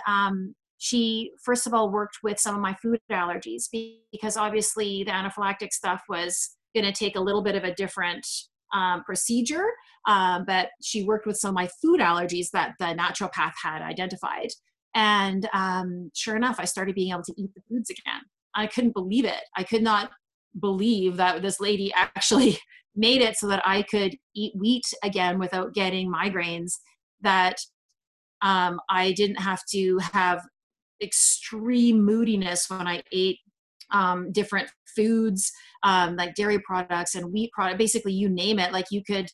um, 0.06 0.54
she 0.80 1.32
first 1.44 1.66
of 1.66 1.74
all 1.74 1.90
worked 1.90 2.18
with 2.22 2.38
some 2.38 2.54
of 2.54 2.60
my 2.60 2.72
food 2.74 3.00
allergies 3.10 3.64
because 4.12 4.36
obviously 4.36 5.02
the 5.02 5.10
anaphylactic 5.10 5.72
stuff 5.72 6.02
was 6.08 6.56
going 6.74 6.84
to 6.84 6.92
take 6.92 7.16
a 7.16 7.20
little 7.20 7.42
bit 7.42 7.56
of 7.56 7.64
a 7.64 7.74
different 7.74 8.24
um, 8.72 9.02
procedure 9.02 9.66
um, 10.08 10.44
but 10.46 10.70
she 10.82 11.04
worked 11.04 11.26
with 11.26 11.36
some 11.36 11.50
of 11.50 11.54
my 11.54 11.68
food 11.82 12.00
allergies 12.00 12.50
that 12.52 12.74
the 12.78 12.86
naturopath 12.86 13.52
had 13.62 13.82
identified. 13.82 14.48
And 14.94 15.48
um, 15.52 16.10
sure 16.14 16.34
enough 16.34 16.56
i 16.58 16.64
started 16.64 16.94
being 16.94 17.12
able 17.12 17.22
to 17.24 17.34
eat 17.36 17.50
the 17.54 17.62
foods 17.68 17.90
again. 17.90 18.22
I 18.54 18.66
couldn't 18.66 18.94
believe 18.94 19.24
it. 19.24 19.44
I 19.56 19.62
could 19.62 19.82
not 19.82 20.10
believe 20.58 21.16
that 21.16 21.42
this 21.42 21.60
lady 21.60 21.92
actually 21.96 22.58
made 22.94 23.20
it 23.20 23.36
so 23.36 23.46
that 23.46 23.62
i 23.64 23.82
could 23.82 24.16
eat 24.34 24.52
wheat 24.56 24.84
again 25.02 25.38
without 25.38 25.74
getting 25.74 26.12
migraines 26.12 26.74
that 27.20 27.56
um, 28.42 28.80
i 28.88 29.12
didn't 29.12 29.40
have 29.40 29.62
to 29.70 29.98
have 30.12 30.42
extreme 31.02 32.04
moodiness 32.04 32.68
when 32.68 32.86
I 32.86 33.02
ate 33.12 33.38
um, 33.90 34.32
different 34.32 34.70
foods, 34.94 35.50
um, 35.82 36.16
like 36.16 36.34
dairy 36.34 36.58
products 36.60 37.14
and 37.14 37.32
wheat 37.32 37.52
product. 37.52 37.78
Basically, 37.78 38.12
you 38.12 38.28
name 38.28 38.58
it. 38.58 38.72
Like 38.72 38.86
you 38.90 39.02
could, 39.02 39.28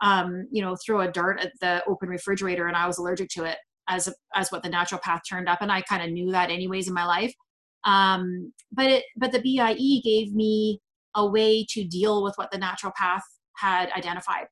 um, 0.00 0.46
you 0.50 0.62
know, 0.62 0.76
throw 0.84 1.00
a 1.00 1.10
dart 1.10 1.40
at 1.40 1.52
the 1.60 1.82
open 1.86 2.08
refrigerator, 2.08 2.66
and 2.66 2.76
I 2.76 2.86
was 2.86 2.98
allergic 2.98 3.28
to 3.30 3.44
it 3.44 3.58
as 3.88 4.12
as 4.34 4.50
what 4.50 4.62
the 4.62 4.68
naturopath 4.68 5.20
turned 5.28 5.48
up, 5.48 5.62
and 5.62 5.72
I 5.72 5.82
kind 5.82 6.02
of 6.02 6.10
knew 6.10 6.30
that 6.32 6.50
anyways 6.50 6.88
in 6.88 6.94
my 6.94 7.06
life. 7.06 7.32
Um, 7.86 8.52
but 8.72 8.86
it, 8.86 9.04
but 9.16 9.32
the 9.32 9.40
BIE 9.40 10.00
gave 10.04 10.34
me 10.34 10.80
a 11.14 11.26
way 11.26 11.64
to 11.70 11.84
deal 11.84 12.22
with 12.22 12.34
what 12.36 12.50
the 12.50 12.58
naturopath 12.58 13.22
had 13.56 13.90
identified, 13.96 14.46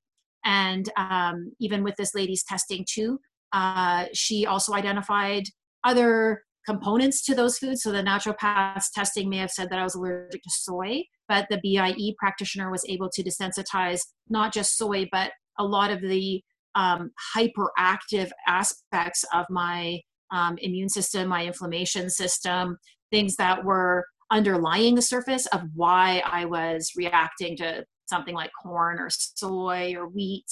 and 0.45 0.89
um, 0.97 1.53
even 1.61 1.83
with 1.85 1.97
this 1.97 2.15
lady's 2.15 2.45
testing 2.45 2.87
too, 2.89 3.19
uh, 3.53 4.07
she 4.15 4.47
also 4.47 4.73
identified 4.73 5.45
other 5.85 6.43
components 6.67 7.23
to 7.25 7.35
those 7.35 7.59
foods. 7.59 7.83
So 7.83 7.93
the 7.93 8.03
naturopath's 8.03 8.91
testing 8.91 9.29
may 9.29 9.39
have 9.39 9.51
said 9.51 9.69
that 9.71 9.79
I 9.79 9.85
was 9.85 9.95
allergic 9.95 10.43
to 10.43 10.51
soy, 10.51 11.03
but 11.29 11.47
the 11.51 11.61
BIE 11.63 12.15
practitioner 12.19 12.71
was 12.71 12.85
able 12.89 13.11
to 13.11 13.23
desensitize 13.23 14.01
not 14.29 14.53
just 14.53 14.79
soy, 14.79 15.09
but 15.13 15.33
a 15.59 15.65
lot 15.65 15.91
of 15.91 16.01
the 16.01 16.43
um, 16.75 17.13
hyperactive 17.37 18.31
aspects 18.49 19.25
of 19.33 19.47
my 19.51 20.01
um, 20.33 20.57
immune 20.59 20.89
system, 20.89 21.29
my 21.29 21.45
inflammation 21.45 22.11
system, 22.11 22.77
things 23.15 23.37
that 23.37 23.65
were 23.65 24.05
underlying 24.33 24.97
the 24.97 25.03
surface 25.03 25.47
of 25.47 25.63
why 25.75 26.21
I 26.27 26.47
was 26.47 26.91
reacting 26.97 27.57
to 27.59 27.85
something 28.07 28.35
like 28.35 28.51
corn 28.61 28.99
or 28.99 29.09
soy 29.09 29.95
or 29.97 30.09
wheat. 30.09 30.47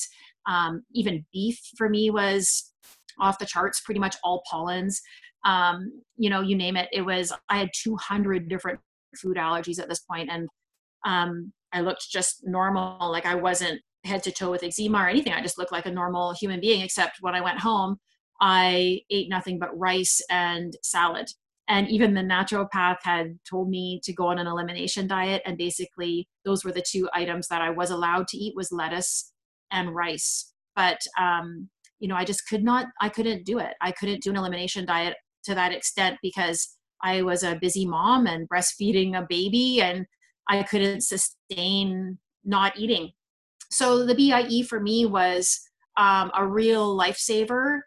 Um, 0.46 0.84
even 0.94 1.26
beef 1.32 1.58
for 1.76 1.88
me 1.88 2.10
was 2.10 2.72
off 3.18 3.40
the 3.40 3.46
charts, 3.46 3.80
pretty 3.80 3.98
much 3.98 4.14
all 4.22 4.44
pollens. 4.48 5.00
Um, 5.44 6.02
you 6.16 6.30
know, 6.30 6.40
you 6.40 6.56
name 6.56 6.76
it. 6.76 6.88
It 6.92 7.02
was, 7.02 7.32
I 7.48 7.58
had 7.58 7.70
200 7.74 8.48
different 8.48 8.78
food 9.20 9.36
allergies 9.36 9.80
at 9.80 9.88
this 9.88 10.00
point, 10.00 10.30
and 10.30 10.48
um, 11.04 11.52
I 11.72 11.80
looked 11.80 12.06
just 12.10 12.42
normal. 12.44 13.10
Like 13.10 13.26
I 13.26 13.34
wasn't 13.34 13.80
head 14.04 14.22
to 14.22 14.30
toe 14.30 14.52
with 14.52 14.62
eczema 14.62 14.98
or 14.98 15.08
anything. 15.08 15.32
I 15.32 15.42
just 15.42 15.58
looked 15.58 15.72
like 15.72 15.86
a 15.86 15.90
normal 15.90 16.32
human 16.34 16.60
being, 16.60 16.82
except 16.82 17.18
when 17.22 17.34
I 17.34 17.40
went 17.40 17.58
home, 17.58 17.96
I 18.40 19.00
ate 19.10 19.28
nothing 19.28 19.58
but 19.58 19.76
rice 19.76 20.20
and 20.30 20.72
salad. 20.84 21.26
And 21.68 21.88
even 21.88 22.14
the 22.14 22.22
naturopath 22.22 22.98
had 23.02 23.38
told 23.48 23.70
me 23.70 24.00
to 24.04 24.12
go 24.12 24.26
on 24.26 24.38
an 24.38 24.46
elimination 24.46 25.06
diet. 25.06 25.42
And 25.46 25.56
basically, 25.56 26.28
those 26.44 26.64
were 26.64 26.72
the 26.72 26.84
two 26.86 27.08
items 27.14 27.48
that 27.48 27.62
I 27.62 27.70
was 27.70 27.90
allowed 27.90 28.28
to 28.28 28.36
eat 28.36 28.54
was 28.56 28.72
lettuce 28.72 29.32
and 29.70 29.94
rice. 29.94 30.52
But 30.74 30.98
um, 31.18 31.68
you 32.02 32.08
know 32.08 32.16
i 32.16 32.24
just 32.24 32.46
could 32.48 32.64
not 32.64 32.88
i 33.00 33.08
couldn't 33.08 33.46
do 33.46 33.58
it 33.58 33.74
i 33.80 33.90
couldn't 33.92 34.22
do 34.22 34.30
an 34.30 34.36
elimination 34.36 34.84
diet 34.84 35.14
to 35.44 35.54
that 35.54 35.72
extent 35.72 36.18
because 36.20 36.76
i 37.02 37.22
was 37.22 37.44
a 37.44 37.58
busy 37.60 37.86
mom 37.86 38.26
and 38.26 38.48
breastfeeding 38.48 39.16
a 39.16 39.26
baby 39.28 39.80
and 39.80 40.04
i 40.48 40.62
couldn't 40.64 41.02
sustain 41.02 42.18
not 42.44 42.76
eating 42.76 43.10
so 43.70 44.04
the 44.04 44.14
bie 44.14 44.62
for 44.68 44.80
me 44.80 45.06
was 45.06 45.60
um, 45.96 46.30
a 46.36 46.46
real 46.46 46.98
lifesaver 46.98 47.80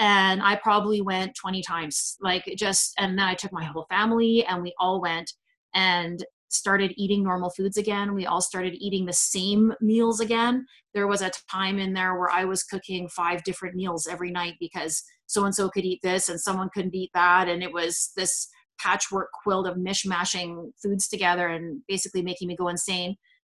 and 0.00 0.42
i 0.42 0.56
probably 0.56 1.00
went 1.00 1.36
20 1.36 1.62
times 1.62 2.16
like 2.20 2.44
just 2.56 2.92
and 2.98 3.16
then 3.16 3.26
i 3.26 3.34
took 3.34 3.52
my 3.52 3.64
whole 3.64 3.86
family 3.88 4.44
and 4.46 4.62
we 4.62 4.74
all 4.80 5.00
went 5.00 5.32
and 5.74 6.24
started 6.50 6.92
eating 6.96 7.22
normal 7.22 7.50
foods 7.50 7.76
again. 7.76 8.14
We 8.14 8.26
all 8.26 8.40
started 8.40 8.74
eating 8.78 9.06
the 9.06 9.12
same 9.12 9.72
meals 9.80 10.20
again. 10.20 10.66
There 10.94 11.06
was 11.06 11.22
a 11.22 11.30
time 11.50 11.78
in 11.78 11.92
there 11.92 12.18
where 12.18 12.30
I 12.30 12.44
was 12.44 12.64
cooking 12.64 13.08
five 13.08 13.44
different 13.44 13.76
meals 13.76 14.06
every 14.06 14.30
night 14.30 14.54
because 14.58 15.02
so 15.26 15.44
and 15.44 15.54
so 15.54 15.70
could 15.70 15.84
eat 15.84 16.00
this 16.02 16.28
and 16.28 16.40
someone 16.40 16.68
couldn't 16.74 16.94
eat 16.94 17.10
that. 17.14 17.48
And 17.48 17.62
it 17.62 17.72
was 17.72 18.10
this 18.16 18.48
patchwork 18.80 19.28
quilt 19.42 19.68
of 19.68 19.76
mishmashing 19.76 20.72
foods 20.82 21.06
together 21.08 21.48
and 21.48 21.82
basically 21.86 22.22
making 22.22 22.48
me 22.48 22.56
go 22.56 22.68
insane. 22.68 23.16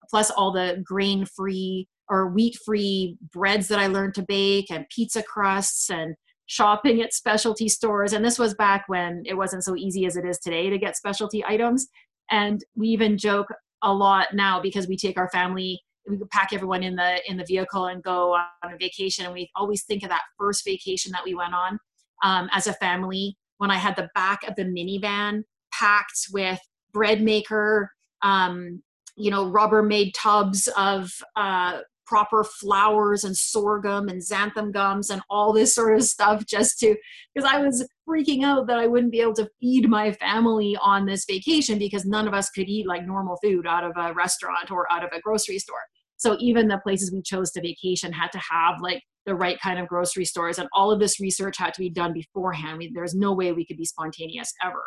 Plus, 0.09 0.31
all 0.31 0.53
the 0.53 0.83
grain 0.85 1.25
free 1.25 1.87
or 2.09 2.29
wheat 2.33 2.59
free 2.65 3.17
breads 3.33 3.69
that 3.69 3.79
I 3.79 3.87
learned 3.87 4.15
to 4.15 4.23
bake 4.23 4.71
and 4.71 4.89
pizza 4.89 5.23
crusts 5.23 5.91
and 5.91 6.17
shopping 6.51 7.01
at 7.01 7.15
specialty 7.15 7.69
stores. 7.69 8.13
And 8.13 8.25
this 8.25 8.37
was 8.37 8.55
back 8.55 8.83
when 8.89 9.23
it 9.25 9.35
wasn't 9.35 9.63
so 9.63 9.77
easy 9.77 10.05
as 10.05 10.17
it 10.17 10.25
is 10.25 10.41
today 10.41 10.69
to 10.69 10.79
get 10.79 10.97
specialty 10.97 11.45
items 11.47 11.87
and 12.29 12.65
we 12.75 12.89
even 12.89 13.17
joke 13.17 13.47
a 13.83 13.93
lot 13.93 14.29
now 14.35 14.61
because 14.61 14.89
we 14.89 14.97
take 14.97 15.17
our 15.17 15.31
family 15.31 15.81
we 16.09 16.19
pack 16.33 16.53
everyone 16.53 16.83
in 16.83 16.97
the 16.97 17.21
in 17.31 17.37
the 17.37 17.45
vehicle 17.45 17.87
and 17.87 18.03
go 18.03 18.35
on 18.35 18.73
a 18.73 18.77
vacation 18.79 19.25
and 19.25 19.33
we 19.33 19.49
always 19.55 19.85
think 19.85 20.03
of 20.03 20.09
that 20.09 20.23
first 20.37 20.65
vacation 20.65 21.13
that 21.13 21.25
we 21.25 21.37
went 21.37 21.55
on 21.55 21.79
um, 22.25 22.49
as 22.53 22.67
a 22.67 22.73
family 22.75 23.37
when 23.59 23.71
i 23.71 23.77
had 23.77 23.95
the 23.95 24.09
back 24.15 24.43
of 24.49 24.57
the 24.57 24.65
minivan 24.65 25.43
packed 25.73 26.27
with 26.33 26.59
bread 26.93 27.23
maker 27.23 27.93
um, 28.23 28.83
you 29.17 29.31
know 29.31 29.47
Rubbermaid 29.47 30.13
tubs 30.15 30.69
of 30.77 31.13
uh, 31.37 31.81
proper 32.11 32.43
flours 32.43 33.23
and 33.23 33.37
sorghum 33.37 34.09
and 34.09 34.21
xanthan 34.21 34.73
gums 34.73 35.11
and 35.11 35.23
all 35.31 35.53
this 35.53 35.73
sort 35.73 35.95
of 35.95 36.03
stuff 36.03 36.45
just 36.45 36.81
to 36.81 36.97
because 37.33 37.49
I 37.49 37.61
was 37.61 37.89
freaking 38.07 38.43
out 38.43 38.67
that 38.67 38.81
I 38.81 38.89
wouldn't 38.89 39.13
be 39.13 39.21
able 39.21 39.35
to 39.35 39.49
feed 39.61 39.89
my 39.89 40.11
family 40.15 40.77
on 40.83 41.07
this 41.07 41.25
vacation 41.25 41.79
because 41.79 42.05
none 42.05 42.27
of 42.27 42.35
us 42.35 42.51
could 42.51 42.69
eat 42.69 42.89
like 42.89 43.07
normal 43.07 43.39
food 43.41 43.65
out 43.65 43.85
of 43.85 43.93
a 43.97 44.13
restaurant 44.13 44.73
or 44.73 44.93
out 44.93 45.05
of 45.05 45.11
a 45.13 45.21
grocery 45.21 45.61
store. 45.61 45.79
So 46.17 46.37
even 46.41 46.67
the 46.67 46.79
places 46.79 47.13
we 47.13 47.23
chose 47.23 47.53
to 47.53 47.61
vacation 47.61 48.13
had 48.13 48.33
to 48.33 48.39
have 48.39 48.81
like 48.83 49.05
the 49.25 49.37
right 49.37 49.61
kind 49.61 49.79
of 49.79 49.87
grocery 49.87 50.25
stores 50.25 50.59
and 50.59 50.69
all 50.73 50.91
of 50.91 50.99
this 50.99 51.21
research 51.21 51.59
had 51.59 51.75
to 51.75 51.81
be 51.81 51.91
done 51.91 52.13
beforehand. 52.13 52.79
We, 52.79 52.91
there's 52.93 53.15
no 53.15 53.33
way 53.33 53.53
we 53.53 53.65
could 53.65 53.77
be 53.77 53.85
spontaneous 53.85 54.53
ever. 54.65 54.83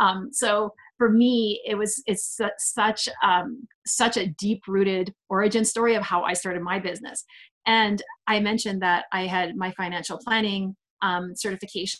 Um, 0.00 0.30
so 0.32 0.72
for 0.98 1.10
me, 1.10 1.60
it 1.66 1.76
was 1.76 2.02
it's 2.06 2.38
such 2.58 3.08
um, 3.22 3.66
such 3.86 4.16
a 4.16 4.26
deep 4.26 4.62
rooted 4.66 5.12
origin 5.28 5.64
story 5.64 5.94
of 5.94 6.02
how 6.02 6.22
I 6.22 6.34
started 6.34 6.62
my 6.62 6.78
business. 6.78 7.24
And 7.66 8.02
I 8.26 8.40
mentioned 8.40 8.82
that 8.82 9.06
I 9.12 9.26
had 9.26 9.56
my 9.56 9.72
financial 9.72 10.18
planning 10.18 10.76
um, 11.02 11.32
certifications, 11.34 11.98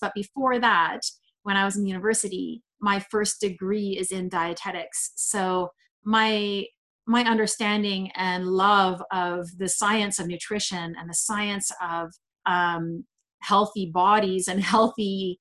but 0.00 0.12
before 0.14 0.58
that, 0.58 1.00
when 1.44 1.56
I 1.56 1.64
was 1.64 1.76
in 1.76 1.86
university, 1.86 2.62
my 2.80 3.00
first 3.10 3.40
degree 3.40 3.96
is 3.98 4.10
in 4.10 4.28
dietetics. 4.28 5.12
So 5.16 5.70
my 6.04 6.64
my 7.06 7.22
understanding 7.22 8.10
and 8.16 8.48
love 8.48 9.00
of 9.12 9.46
the 9.58 9.68
science 9.68 10.18
of 10.18 10.26
nutrition 10.26 10.96
and 10.98 11.08
the 11.08 11.14
science 11.14 11.70
of 11.80 12.12
um, 12.46 13.04
healthy 13.42 13.86
bodies 13.86 14.48
and 14.48 14.60
healthy 14.74 15.38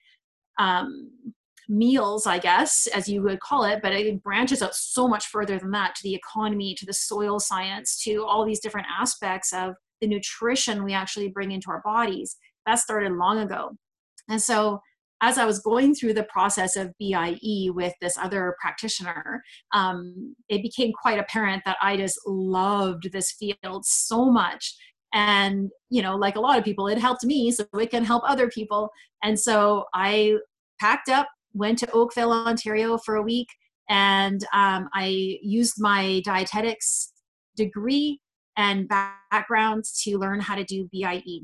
um, 0.59 1.09
meals, 1.67 2.27
I 2.27 2.39
guess, 2.39 2.87
as 2.87 3.07
you 3.07 3.21
would 3.23 3.39
call 3.39 3.63
it, 3.63 3.79
but 3.81 3.93
it 3.93 4.23
branches 4.23 4.61
out 4.61 4.75
so 4.75 5.07
much 5.07 5.27
further 5.27 5.57
than 5.59 5.71
that 5.71 5.95
to 5.95 6.03
the 6.03 6.15
economy, 6.15 6.75
to 6.75 6.85
the 6.85 6.93
soil 6.93 7.39
science, 7.39 8.01
to 8.03 8.25
all 8.25 8.45
these 8.45 8.59
different 8.59 8.87
aspects 8.89 9.53
of 9.53 9.75
the 10.01 10.07
nutrition 10.07 10.83
we 10.83 10.93
actually 10.93 11.29
bring 11.29 11.51
into 11.51 11.69
our 11.69 11.81
bodies. 11.83 12.37
That 12.65 12.79
started 12.79 13.13
long 13.13 13.39
ago. 13.39 13.71
And 14.29 14.41
so, 14.41 14.81
as 15.21 15.37
I 15.37 15.45
was 15.45 15.59
going 15.59 15.95
through 15.95 16.13
the 16.13 16.23
process 16.25 16.75
of 16.75 16.93
BIE 16.99 17.69
with 17.69 17.93
this 18.01 18.17
other 18.17 18.55
practitioner, 18.59 19.41
um, 19.73 20.35
it 20.49 20.61
became 20.61 20.91
quite 20.91 21.19
apparent 21.19 21.63
that 21.65 21.77
I 21.81 21.95
just 21.95 22.19
loved 22.27 23.11
this 23.11 23.31
field 23.31 23.85
so 23.85 24.25
much 24.29 24.75
and 25.15 25.71
you 25.89 26.01
know 26.01 26.15
like 26.15 26.35
a 26.35 26.39
lot 26.39 26.59
of 26.59 26.63
people 26.63 26.87
it 26.87 26.99
helped 26.99 27.23
me 27.23 27.49
so 27.49 27.65
it 27.79 27.89
can 27.89 28.03
help 28.03 28.21
other 28.27 28.49
people 28.49 28.89
and 29.23 29.39
so 29.39 29.85
i 29.93 30.35
packed 30.79 31.09
up 31.09 31.27
went 31.55 31.79
to 31.79 31.91
Oakville, 31.91 32.31
Ontario 32.31 32.97
for 32.97 33.15
a 33.15 33.23
week, 33.23 33.47
and 33.89 34.43
um, 34.53 34.89
I 34.93 35.39
used 35.41 35.75
my 35.79 36.21
dietetics 36.25 37.11
degree 37.55 38.19
and 38.57 38.87
background 38.87 39.83
to 40.03 40.17
learn 40.17 40.39
how 40.39 40.55
to 40.55 40.63
do 40.63 40.89
BIE. 40.91 41.41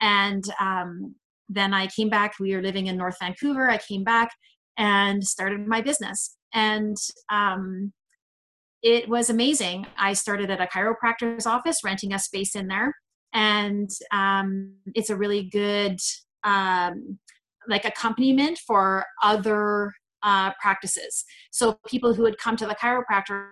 And 0.00 0.44
um, 0.60 1.14
then 1.48 1.74
I 1.74 1.86
came 1.88 2.08
back. 2.08 2.34
We 2.38 2.54
were 2.54 2.62
living 2.62 2.86
in 2.86 2.96
North 2.96 3.16
Vancouver. 3.20 3.68
I 3.68 3.78
came 3.78 4.04
back 4.04 4.30
and 4.76 5.24
started 5.24 5.66
my 5.66 5.80
business. 5.80 6.36
And 6.54 6.96
um, 7.30 7.92
it 8.82 9.08
was 9.08 9.30
amazing. 9.30 9.86
I 9.98 10.12
started 10.14 10.50
at 10.50 10.60
a 10.60 10.66
chiropractor's 10.66 11.46
office, 11.46 11.78
renting 11.84 12.12
a 12.12 12.18
space 12.18 12.54
in 12.54 12.68
there. 12.68 12.94
And 13.32 13.90
um, 14.12 14.74
it's 14.94 15.10
a 15.10 15.16
really 15.16 15.44
good 15.44 15.98
um, 16.44 17.18
like 17.70 17.84
accompaniment 17.84 18.58
for 18.66 19.04
other 19.22 19.92
uh, 20.22 20.52
practices. 20.60 21.24
So 21.50 21.78
people 21.86 22.14
who 22.14 22.22
would 22.22 22.38
come 22.38 22.56
to 22.56 22.66
the 22.66 22.74
chiropractor 22.74 23.48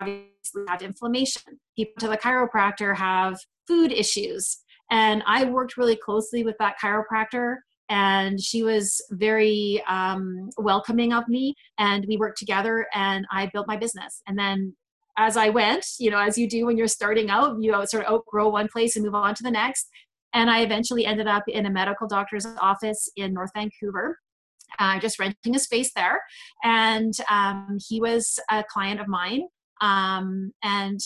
obviously 0.00 0.62
have 0.68 0.82
inflammation. 0.82 1.42
People 1.76 1.94
to 2.00 2.08
the 2.08 2.18
chiropractor 2.18 2.96
have 2.96 3.38
food 3.66 3.92
issues. 3.92 4.58
And 4.90 5.22
I 5.26 5.44
worked 5.44 5.76
really 5.76 5.96
closely 5.96 6.44
with 6.44 6.56
that 6.58 6.76
chiropractor 6.82 7.56
and 7.88 8.40
she 8.40 8.62
was 8.62 9.04
very 9.10 9.82
um, 9.88 10.48
welcoming 10.56 11.12
of 11.12 11.28
me 11.28 11.54
and 11.78 12.04
we 12.08 12.16
worked 12.16 12.38
together 12.38 12.86
and 12.94 13.26
i 13.30 13.50
built 13.52 13.66
my 13.66 13.76
business 13.76 14.22
and 14.26 14.38
then 14.38 14.74
as 15.18 15.36
i 15.36 15.48
went 15.48 15.86
you 15.98 16.10
know 16.10 16.18
as 16.18 16.38
you 16.38 16.48
do 16.48 16.66
when 16.66 16.76
you're 16.76 16.88
starting 16.88 17.30
out 17.30 17.56
you 17.60 17.72
sort 17.86 18.04
of 18.04 18.12
outgrow 18.12 18.48
one 18.48 18.68
place 18.68 18.96
and 18.96 19.04
move 19.04 19.14
on 19.14 19.34
to 19.34 19.42
the 19.42 19.50
next 19.50 19.88
and 20.34 20.50
i 20.50 20.60
eventually 20.60 21.06
ended 21.06 21.26
up 21.26 21.44
in 21.48 21.66
a 21.66 21.70
medical 21.70 22.06
doctor's 22.06 22.46
office 22.60 23.08
in 23.16 23.32
north 23.32 23.50
vancouver. 23.54 24.18
Uh, 24.80 24.98
just 24.98 25.20
renting 25.20 25.54
a 25.54 25.58
space 25.58 25.92
there. 25.94 26.20
And 26.64 27.12
um, 27.30 27.78
he 27.88 28.00
was 28.00 28.40
a 28.50 28.64
client 28.68 29.00
of 29.00 29.06
mine 29.06 29.42
um, 29.80 30.52
and 30.64 30.98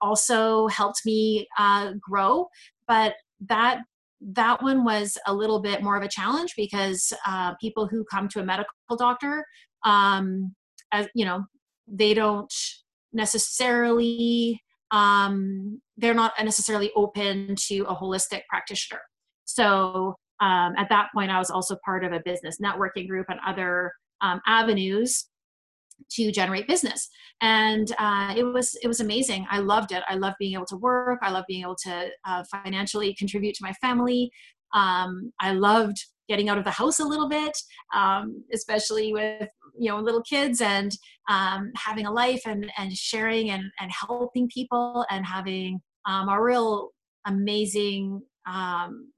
also 0.00 0.66
helped 0.68 1.00
me 1.06 1.46
uh, 1.58 1.92
grow. 2.00 2.48
But 2.86 3.14
that 3.48 3.80
that 4.20 4.62
one 4.62 4.84
was 4.84 5.18
a 5.26 5.34
little 5.34 5.60
bit 5.60 5.82
more 5.82 5.96
of 5.96 6.02
a 6.02 6.08
challenge 6.08 6.54
because 6.56 7.12
uh, 7.26 7.54
people 7.60 7.86
who 7.86 8.04
come 8.04 8.28
to 8.28 8.40
a 8.40 8.44
medical 8.44 8.96
doctor, 8.96 9.44
um, 9.84 10.54
as 10.92 11.06
you 11.14 11.24
know, 11.24 11.44
they 11.86 12.14
don't 12.14 12.52
necessarily 13.12 14.60
um, 14.90 15.80
they're 15.96 16.14
not 16.14 16.32
necessarily 16.42 16.90
open 16.96 17.54
to 17.68 17.80
a 17.82 17.94
holistic 17.94 18.42
practitioner. 18.48 19.00
So 19.44 20.16
um, 20.40 20.74
at 20.76 20.88
that 20.88 21.08
point, 21.14 21.30
I 21.30 21.38
was 21.38 21.50
also 21.50 21.76
part 21.84 22.04
of 22.04 22.12
a 22.12 22.20
business 22.24 22.58
networking 22.62 23.08
group 23.08 23.26
and 23.28 23.38
other 23.46 23.92
um, 24.20 24.40
avenues 24.46 25.26
to 26.10 26.32
generate 26.32 26.66
business. 26.66 27.08
And 27.40 27.92
uh, 27.98 28.34
it 28.36 28.44
was 28.44 28.76
it 28.82 28.88
was 28.88 29.00
amazing. 29.00 29.46
I 29.50 29.60
loved 29.60 29.92
it. 29.92 30.02
I 30.08 30.14
loved 30.14 30.36
being 30.38 30.54
able 30.54 30.66
to 30.66 30.76
work. 30.76 31.20
I 31.22 31.30
loved 31.30 31.46
being 31.48 31.62
able 31.62 31.76
to 31.84 32.08
uh, 32.26 32.44
financially 32.50 33.14
contribute 33.14 33.54
to 33.54 33.64
my 33.64 33.72
family. 33.74 34.30
Um, 34.72 35.32
i 35.40 35.52
loved 35.52 35.96
getting 36.28 36.48
out 36.48 36.58
of 36.58 36.64
the 36.64 36.70
house 36.70 37.00
a 37.00 37.04
little 37.04 37.28
bit 37.28 37.56
um, 37.94 38.42
especially 38.52 39.12
with 39.12 39.48
you 39.78 39.90
know 39.90 39.98
little 39.98 40.22
kids 40.22 40.60
and 40.60 40.92
um, 41.28 41.70
having 41.76 42.06
a 42.06 42.12
life 42.12 42.42
and 42.46 42.70
and 42.78 42.92
sharing 42.92 43.50
and 43.50 43.64
and 43.80 43.90
helping 43.90 44.48
people 44.48 45.04
and 45.10 45.24
having 45.24 45.80
um, 46.06 46.28
a 46.28 46.40
real 46.40 46.90
amazing 47.26 48.20
um, 48.46 49.10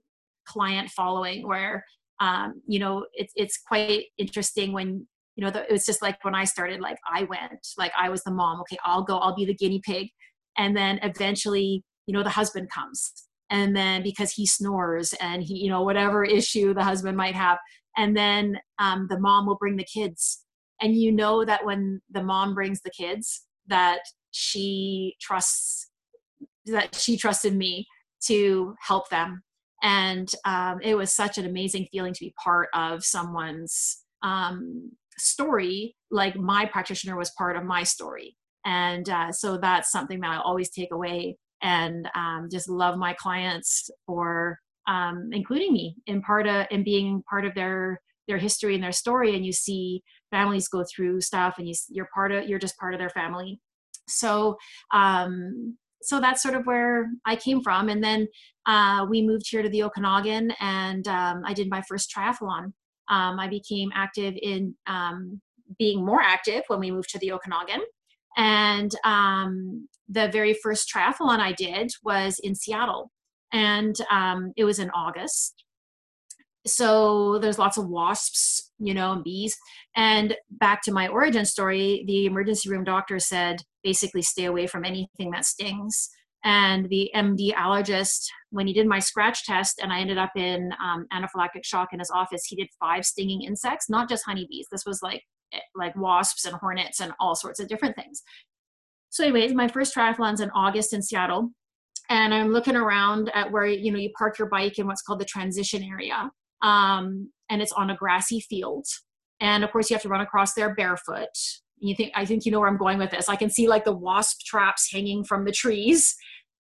client 0.47 0.91
following 0.91 1.47
where 1.47 1.85
um, 2.21 2.61
you 2.67 2.79
know 2.79 3.05
it's 3.15 3.33
it's 3.37 3.59
quite 3.59 4.05
interesting 4.19 4.73
when 4.73 5.07
you 5.37 5.45
know, 5.45 5.51
the, 5.51 5.65
it 5.65 5.73
was 5.73 5.85
just 5.85 6.03
like 6.03 6.23
when 6.25 6.35
I 6.35 6.45
started, 6.45 6.81
like 6.81 6.99
I 7.07 7.25
went, 7.25 7.67
like 7.77 7.93
I 7.97 8.09
was 8.09 8.25
the 8.25 8.31
mom. 8.31 8.61
Okay, 8.63 8.79
I'll 8.85 9.03
go. 9.03 9.19
I'll 9.19 9.37
be 9.37 9.45
the 9.45 9.55
guinea 9.55 9.81
pig, 9.85 10.09
and 10.57 10.77
then 10.77 10.99
eventually, 11.03 11.85
you 12.07 12.15
know, 12.15 12.23
the 12.23 12.31
husband 12.31 12.71
comes, 12.71 13.13
and 13.51 13.77
then 13.77 14.03
because 14.03 14.33
he 14.33 14.47
snores 14.47 15.15
and 15.21 15.43
he, 15.43 15.57
you 15.57 15.71
know, 15.71 15.83
whatever 15.83 16.25
issue 16.25 16.75
the 16.75 16.85
husband 16.85 17.17
might 17.17 17.35
have, 17.35 17.59
and 17.97 18.17
then 18.17 18.59
um, 18.79 19.07
the 19.09 19.19
mom 19.19 19.47
will 19.47 19.57
bring 19.57 19.77
the 19.77 19.85
kids, 19.85 20.45
and 20.81 20.95
you 20.95 21.13
know 21.13 21.45
that 21.45 21.65
when 21.65 22.01
the 22.11 22.23
mom 22.23 22.55
brings 22.55 22.81
the 22.83 22.91
kids, 22.91 23.43
that 23.69 24.01
she 24.31 25.15
trusts 25.21 25.91
that 26.67 26.95
she 26.95 27.17
trusted 27.17 27.57
me 27.57 27.87
to 28.27 28.75
help 28.81 29.09
them. 29.09 29.43
And 29.83 30.31
um, 30.45 30.81
it 30.83 30.95
was 30.95 31.15
such 31.15 31.39
an 31.39 31.47
amazing 31.47 31.87
feeling 31.93 32.13
to 32.13 32.21
be 32.21 32.35
part 32.43 32.69
of 32.75 33.05
someone's 33.05 34.03
um, 34.23 34.91
story 35.19 35.95
like 36.11 36.37
my 36.37 36.67
practitioner 36.67 37.17
was 37.17 37.31
part 37.39 37.57
of 37.57 37.65
my 37.65 37.83
story. 37.83 38.37
And 38.65 39.09
uh, 39.09 39.33
so 39.33 39.59
that's 39.59 39.93
something 39.93 40.21
that 40.21 40.31
i 40.31 40.39
always 40.39 40.71
take 40.71 40.93
away 40.93 41.37
and 41.63 42.09
um, 42.15 42.49
just 42.51 42.69
love 42.69 42.97
my 42.97 43.15
clients 43.15 43.91
for 44.07 44.59
um, 44.87 45.31
including 45.33 45.73
me 45.73 45.97
in 46.07 46.23
part 46.23 46.47
of 46.47 46.67
in 46.71 46.85
being 46.85 47.23
part 47.29 47.45
of 47.45 47.55
their 47.55 48.01
their 48.29 48.39
history 48.39 48.75
and 48.75 48.83
their 48.83 48.93
story 48.93 49.35
and 49.37 49.45
you 49.47 49.53
see 49.53 50.03
families 50.31 50.69
go 50.69 50.85
through 50.95 51.21
stuff 51.21 51.57
and 51.59 51.69
you, 51.69 51.75
you're 51.89 52.09
part 52.15 52.33
of 52.33 52.49
you're 52.49 52.59
just 52.59 52.79
part 52.79 52.95
of 52.95 53.01
their 53.01 53.11
family 53.11 53.61
so 54.09 54.57
um, 54.93 55.77
so 56.03 56.21
that's 56.21 56.43
sort 56.43 56.55
of 56.55 56.67
where 56.67 57.09
i 57.25 57.35
came 57.35 57.63
from 57.63 57.89
and 57.89 58.03
then 58.03 58.27
uh, 58.67 59.07
we 59.09 59.23
moved 59.23 59.47
here 59.49 59.63
to 59.63 59.69
the 59.71 59.83
okanagan 59.83 60.53
and 60.61 61.09
um, 61.09 61.43
i 61.45 61.53
did 61.53 61.69
my 61.71 61.83
first 61.89 62.13
triathlon 62.15 62.73
um, 63.09 63.39
I 63.39 63.49
became 63.49 63.91
active 63.95 64.35
in 64.41 64.75
um, 64.87 65.41
being 65.79 66.05
more 66.05 66.21
active 66.21 66.63
when 66.69 66.81
we 66.81 66.91
moved 66.91 67.11
to 67.11 67.19
the 67.19 67.33
Okanagan. 67.33 67.83
And 68.37 68.93
um, 69.05 69.89
the 70.09 70.29
very 70.29 70.55
first 70.55 70.91
triathlon 70.95 71.41
I 71.41 71.53
did 71.53 71.91
was 72.03 72.39
in 72.43 72.55
Seattle, 72.55 73.11
and 73.53 73.97
um, 74.11 74.53
it 74.57 74.65
was 74.65 74.79
in 74.79 74.91
August. 74.91 75.65
So 76.67 77.39
there's 77.39 77.61
lots 77.61 77.79
of 77.79 77.89
wasps, 77.89 78.73
you 78.79 78.93
know, 78.93 79.13
and 79.13 79.23
bees. 79.23 79.57
And 79.95 80.37
back 80.51 80.83
to 80.83 80.93
my 80.93 81.07
origin 81.07 81.45
story, 81.45 82.05
the 82.09 82.27
emergency 82.27 82.69
room 82.69 82.83
doctor 82.83 83.21
said 83.21 83.63
basically 83.85 84.23
stay 84.23 84.47
away 84.47 84.67
from 84.67 84.85
anything 84.85 85.31
that 85.31 85.45
stings 85.45 86.11
and 86.47 86.89
the 86.91 87.11
MD 87.13 87.53
allergist, 87.55 88.29
when 88.51 88.69
he 88.69 88.73
did 88.73 88.87
my 88.87 89.01
scratch 89.01 89.45
test 89.45 89.81
and 89.83 89.93
I 89.93 89.99
ended 89.99 90.17
up 90.17 90.31
in 90.37 90.71
um, 90.81 91.07
anaphylactic 91.13 91.65
shock 91.65 91.89
in 91.93 91.99
his 91.99 92.11
office, 92.15 92.45
he 92.45 92.55
did 92.55 92.69
five 92.79 93.05
stinging 93.05 93.43
insects, 93.43 93.91
not 93.91 94.09
just 94.09 94.25
honeybees. 94.25 94.69
This 94.71 94.87
was 94.87 95.01
like 95.03 95.25
like 95.75 95.97
wasps 95.97 96.45
and 96.45 96.55
hornets 96.57 97.01
and 97.01 97.13
all 97.21 97.35
sorts 97.35 97.61
of 97.61 97.69
different 97.69 97.97
things. 97.97 98.23
So, 99.11 99.25
anyways, 99.25 99.55
my 99.55 99.69
first 99.69 99.95
triathlon's 99.95 100.41
in 100.41 100.51
August 100.51 100.93
in 100.93 101.03
Seattle, 101.03 101.51
and 102.11 102.35
I'm 102.35 102.53
looking 102.53 102.77
around 102.77 103.31
at 103.35 103.51
where 103.51 103.67
you 103.67 103.91
know 103.93 103.99
you 103.99 104.11
park 104.19 104.39
your 104.39 104.49
bike 104.49 104.79
in 104.79 104.87
what's 104.87 105.03
called 105.03 105.21
the 105.21 105.25
transition 105.25 105.83
area, 105.83 106.31
um, 106.63 107.31
and 107.51 107.63
it's 107.63 107.73
on 107.73 107.91
a 107.91 107.97
grassy 107.97 108.41
field. 108.41 108.87
And 109.41 109.65
of 109.65 109.71
course, 109.71 109.91
you 109.91 109.95
have 109.95 110.03
to 110.03 110.09
run 110.09 110.23
across 110.23 110.55
there 110.55 110.75
barefoot 110.75 111.29
you 111.79 111.95
think 111.95 112.13
i 112.15 112.25
think 112.25 112.45
you 112.45 112.53
know 112.53 112.61
where 112.61 112.69
i'm 112.69 112.77
going 112.77 112.99
with 112.99 113.11
this 113.11 113.29
i 113.29 113.37
can 113.37 113.51
see 113.51 113.69
like 113.69 113.85
the 113.85 113.93
wasp 113.93 114.41
traps 114.41 114.91
hanging 114.93 115.25
from 115.25 115.45
the 115.45 115.53
trees 115.53 116.15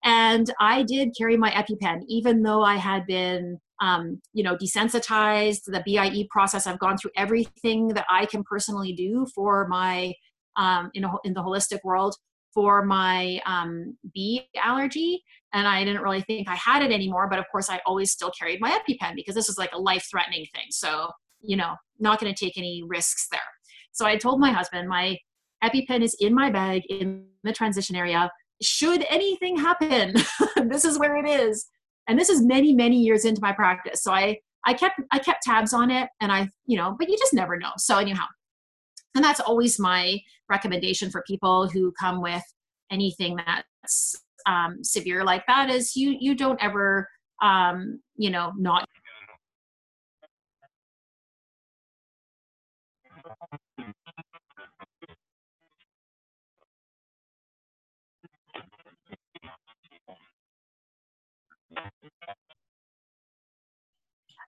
and 0.04 0.52
i 0.60 0.82
did 0.82 1.14
carry 1.16 1.36
my 1.36 1.50
epipen 1.50 2.00
even 2.08 2.42
though 2.42 2.62
i 2.62 2.76
had 2.76 3.06
been 3.06 3.58
um, 3.80 4.20
you 4.32 4.42
know 4.42 4.56
desensitized 4.56 5.64
the 5.66 5.82
bie 5.86 6.26
process 6.30 6.66
i've 6.66 6.78
gone 6.78 6.96
through 6.96 7.10
everything 7.16 7.88
that 7.88 8.06
i 8.10 8.24
can 8.26 8.42
personally 8.44 8.92
do 8.92 9.26
for 9.34 9.66
my 9.68 10.12
um, 10.56 10.90
in, 10.94 11.04
a, 11.04 11.10
in 11.24 11.34
the 11.34 11.42
holistic 11.42 11.78
world 11.84 12.14
for 12.54 12.84
my 12.84 13.40
um, 13.44 13.96
bee 14.14 14.48
allergy 14.56 15.22
and 15.52 15.68
i 15.68 15.84
didn't 15.84 16.02
really 16.02 16.22
think 16.22 16.48
i 16.48 16.54
had 16.54 16.82
it 16.82 16.92
anymore 16.92 17.28
but 17.28 17.38
of 17.38 17.44
course 17.52 17.68
i 17.68 17.80
always 17.86 18.10
still 18.10 18.30
carried 18.30 18.60
my 18.60 18.70
epipen 18.70 19.14
because 19.14 19.34
this 19.34 19.48
is 19.48 19.58
like 19.58 19.72
a 19.72 19.78
life 19.78 20.06
threatening 20.10 20.46
thing 20.54 20.66
so 20.70 21.10
you 21.40 21.56
know 21.56 21.74
not 21.98 22.18
going 22.18 22.32
to 22.32 22.44
take 22.44 22.56
any 22.56 22.82
risks 22.86 23.28
there 23.30 23.40
so 23.96 24.04
I 24.04 24.18
told 24.18 24.40
my 24.40 24.50
husband, 24.50 24.90
my 24.90 25.16
EpiPen 25.64 26.02
is 26.02 26.14
in 26.20 26.34
my 26.34 26.50
bag 26.50 26.82
in 26.90 27.24
the 27.44 27.52
transition 27.52 27.96
area. 27.96 28.30
Should 28.60 29.06
anything 29.08 29.56
happen, 29.56 30.14
this 30.68 30.84
is 30.84 30.98
where 30.98 31.16
it 31.16 31.26
is. 31.26 31.66
And 32.08 32.18
this 32.18 32.28
is 32.28 32.42
many, 32.42 32.72
many 32.74 32.98
years 33.00 33.24
into 33.24 33.40
my 33.40 33.52
practice. 33.52 34.02
So 34.02 34.12
I, 34.12 34.38
I 34.64 34.74
kept, 34.74 35.00
I 35.12 35.18
kept 35.18 35.42
tabs 35.42 35.72
on 35.72 35.90
it 35.90 36.08
and 36.20 36.32
I, 36.32 36.48
you 36.66 36.76
know, 36.76 36.96
but 36.98 37.08
you 37.08 37.16
just 37.18 37.34
never 37.34 37.58
know. 37.58 37.70
So 37.78 37.98
anyhow, 37.98 38.26
and 39.14 39.24
that's 39.24 39.40
always 39.40 39.78
my 39.78 40.18
recommendation 40.48 41.10
for 41.10 41.24
people 41.26 41.68
who 41.68 41.92
come 41.98 42.20
with 42.20 42.42
anything 42.90 43.38
that's 43.46 44.14
um, 44.46 44.82
severe 44.82 45.24
like 45.24 45.44
that 45.46 45.70
is 45.70 45.96
you, 45.96 46.16
you 46.18 46.34
don't 46.34 46.62
ever, 46.62 47.08
um, 47.42 48.00
you 48.16 48.30
know, 48.30 48.52
not 48.56 48.86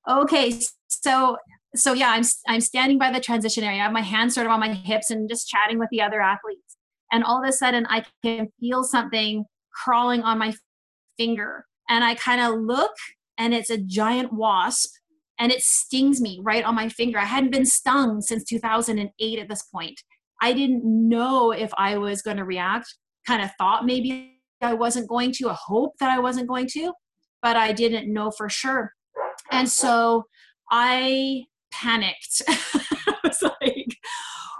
Okay, 0.09 0.59
so 0.89 1.37
so 1.75 1.93
yeah, 1.93 2.11
I'm 2.11 2.25
I'm 2.47 2.61
standing 2.61 2.99
by 2.99 3.13
the 3.13 3.21
transition 3.21 3.63
area. 3.63 3.81
I 3.81 3.85
have 3.85 3.93
my 3.93 4.01
hands 4.01 4.35
sort 4.35 4.47
of 4.47 4.53
on 4.53 4.61
my 4.61 4.73
hips 4.73 5.11
and 5.11 5.29
just 5.29 5.49
chatting 5.49 5.79
with 5.79 5.91
the 5.91 6.01
other 6.01 6.21
athletes. 6.21 6.77
And 7.13 7.25
all 7.25 7.43
of 7.43 7.49
a 7.49 7.53
sudden, 7.53 7.87
I 7.89 8.05
can 8.25 8.49
feel 8.59 8.85
something 8.85 9.45
crawling 9.85 10.23
on 10.23 10.39
my 10.39 10.55
finger, 11.19 11.67
and 11.89 12.05
I 12.05 12.15
kind 12.15 12.41
of 12.41 12.61
look, 12.61 12.93
and 13.37 13.53
it's 13.53 13.71
a 13.71 13.79
giant 13.79 14.33
wasp, 14.33 14.91
and 15.39 15.53
it 15.53 15.61
stings 15.63 16.21
me 16.21 16.41
right 16.43 16.65
on 16.65 16.75
my 16.75 16.89
finger. 16.89 17.19
I 17.19 17.25
hadn't 17.25 17.53
been 17.53 17.67
stung 17.67 18.23
since 18.23 18.45
2008 18.45 19.39
at 19.39 19.49
this 19.49 19.63
point. 19.65 20.01
I 20.41 20.53
didn't 20.53 20.85
know 20.85 21.51
if 21.53 21.71
I 21.77 21.99
was 21.99 22.23
going 22.23 22.37
to 22.39 22.45
react. 22.45 22.95
Kind 23.27 23.43
of 23.43 23.51
thought 23.59 23.85
maybe 23.85 24.41
I 24.63 24.73
wasn't 24.73 25.09
going 25.09 25.33
to. 25.33 25.51
I 25.51 25.57
hope 25.59 25.95
that 26.01 26.11
I 26.11 26.19
wasn't 26.19 26.49
going 26.49 26.69
to, 26.73 26.93
but 27.43 27.57
I 27.57 27.73
didn't 27.73 28.13
know 28.13 28.31
for 28.31 28.49
sure. 28.49 28.95
And 29.51 29.69
so 29.69 30.25
I 30.71 31.45
panicked. 31.71 32.43
I 32.49 33.15
was 33.25 33.43
like, 33.43 33.97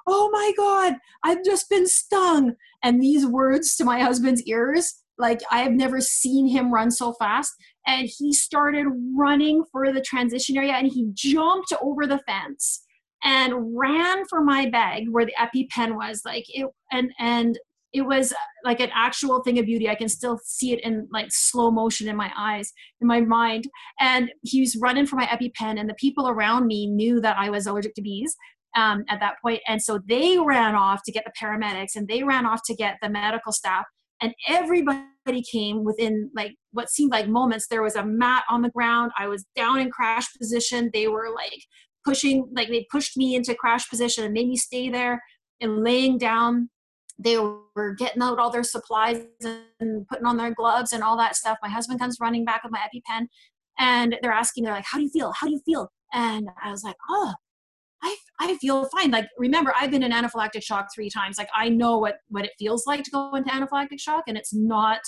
oh 0.07 0.31
my 0.33 0.53
God, 0.57 0.95
I've 1.25 1.45
just 1.45 1.69
been 1.69 1.87
stung. 1.87 2.55
And 2.83 3.01
these 3.01 3.27
words 3.27 3.77
to 3.77 3.85
my 3.85 4.01
husband's 4.01 4.43
ears, 4.45 5.03
like 5.19 5.41
I 5.51 5.59
have 5.61 5.73
never 5.73 6.01
seen 6.01 6.49
him 6.49 6.73
run 6.73 6.91
so 6.91 7.13
fast. 7.15 7.53
And 7.87 8.09
he 8.19 8.33
started 8.33 8.87
running 9.17 9.65
for 9.73 9.93
the 9.93 10.01
transition 10.01 10.57
area 10.57 10.73
and 10.73 10.87
he 10.87 11.11
jumped 11.15 11.73
over 11.83 12.07
the 12.07 12.21
fence 12.27 12.85
and 13.25 13.77
ran 13.77 14.25
for 14.27 14.43
my 14.43 14.69
bag 14.71 15.05
where 15.11 15.27
the 15.27 15.35
EpiPen 15.39 15.97
was. 15.97 16.23
Like 16.25 16.45
it 16.49 16.67
and 16.93 17.11
and 17.19 17.59
it 17.93 18.03
was 18.03 18.35
like 18.65 18.81
an 18.81 18.91
actual 18.95 19.43
thing 19.43 19.59
of 19.59 19.67
beauty. 19.67 19.89
I 19.89 19.95
can 19.95 20.09
still 20.09 20.39
see 20.45 20.73
it 20.73 20.81
in 20.81 21.09
like 21.11 21.29
slow 21.31 21.71
motion 21.71 22.09
in 22.09 22.17
my 22.17 22.31
eyes, 22.37 22.73
in 23.01 23.07
my 23.07 23.21
mind. 23.21 23.65
And 23.99 24.31
he 24.43 24.61
was 24.61 24.77
running 24.77 25.07
for 25.07 25.17
my 25.17 25.27
EpiPen, 25.27 25.81
and 25.81 25.89
the 25.89 25.95
people 25.95 26.29
around 26.29 26.67
me 26.67 26.87
knew 26.87 27.21
that 27.21 27.37
I 27.39 27.51
was 27.51 27.67
allergic 27.67 27.95
to 27.95 28.03
bees 28.03 28.37
um, 28.77 29.05
at 29.09 29.21
that 29.21 29.37
point. 29.43 29.61
And 29.67 29.83
so 29.83 30.01
they 30.07 30.39
ran 30.39 30.75
off 30.75 31.03
to 31.05 31.13
get 31.13 31.25
the 31.25 31.33
paramedics 31.41 31.97
and 31.97 32.07
they 32.07 32.23
ran 32.23 32.47
off 32.47 32.61
to 32.67 32.75
get 32.75 32.97
the 33.03 33.09
medical 33.09 33.53
staff. 33.53 33.85
And 34.21 34.35
everybody 34.49 35.43
came 35.51 35.85
within 35.85 36.31
like 36.35 36.55
what 36.73 36.91
seemed 36.91 37.13
like 37.13 37.29
moments. 37.29 37.69
There 37.69 37.83
was 37.83 37.97
a 37.97 38.05
mat 38.05 38.45
on 38.51 38.63
the 38.63 38.71
ground. 38.71 39.13
I 39.19 39.29
was 39.29 39.45
down 39.57 39.79
in 39.79 39.91
crash 39.91 40.27
position. 40.37 40.91
They 40.93 41.09
were 41.09 41.29
like 41.35 41.63
pushing, 42.05 42.49
like 42.55 42.69
they 42.69 42.87
pushed 42.91 43.17
me 43.17 43.37
into 43.37 43.55
crash 43.55 43.89
position 43.89 44.25
and 44.25 44.35
made 44.35 44.49
me 44.49 44.57
stay 44.57 44.91
there 44.91 45.23
and 45.61 45.83
laying 45.83 46.19
down 46.19 46.69
they 47.19 47.37
were 47.39 47.95
getting 47.99 48.23
out 48.23 48.39
all 48.39 48.51
their 48.51 48.63
supplies 48.63 49.25
and 49.81 50.07
putting 50.09 50.27
on 50.27 50.37
their 50.37 50.55
gloves 50.55 50.93
and 50.93 51.03
all 51.03 51.17
that 51.17 51.37
stuff. 51.37 51.59
My 51.63 51.69
husband 51.69 51.99
comes 51.99 52.19
running 52.21 52.45
back 52.45 52.63
with 52.63 52.73
my 52.73 52.79
EpiPen 52.81 53.27
and 53.79 54.17
they're 54.23 54.33
asking, 54.33 54.65
they're 54.65 54.73
like, 54.73 54.87
how 54.87 54.99
do 54.99 55.05
you 55.05 55.11
feel? 55.11 55.33
How 55.33 55.47
do 55.47 55.53
you 55.53 55.61
feel? 55.65 55.91
And 56.13 56.49
I 56.63 56.71
was 56.71 56.85
like, 56.85 56.97
oh, 57.11 57.35
I, 58.03 58.17
I 58.41 58.57
feel 58.59 58.89
fine. 58.89 59.11
Like, 59.11 59.29
remember, 59.37 59.73
I've 59.79 59.91
been 59.91 60.03
in 60.03 60.13
anaphylactic 60.13 60.63
shock 60.63 60.89
three 60.95 61.11
times. 61.11 61.39
Like, 61.39 61.51
I 61.55 61.69
know 61.69 61.99
what, 61.99 62.19
what 62.29 62.45
it 62.45 62.53
feels 62.59 62.87
like 62.87 63.03
to 63.05 63.11
go 63.11 63.35
into 63.35 63.51
anaphylactic 63.51 64.01
shock, 64.01 64.25
and 64.29 64.37
it's 64.39 64.55
not 64.55 65.01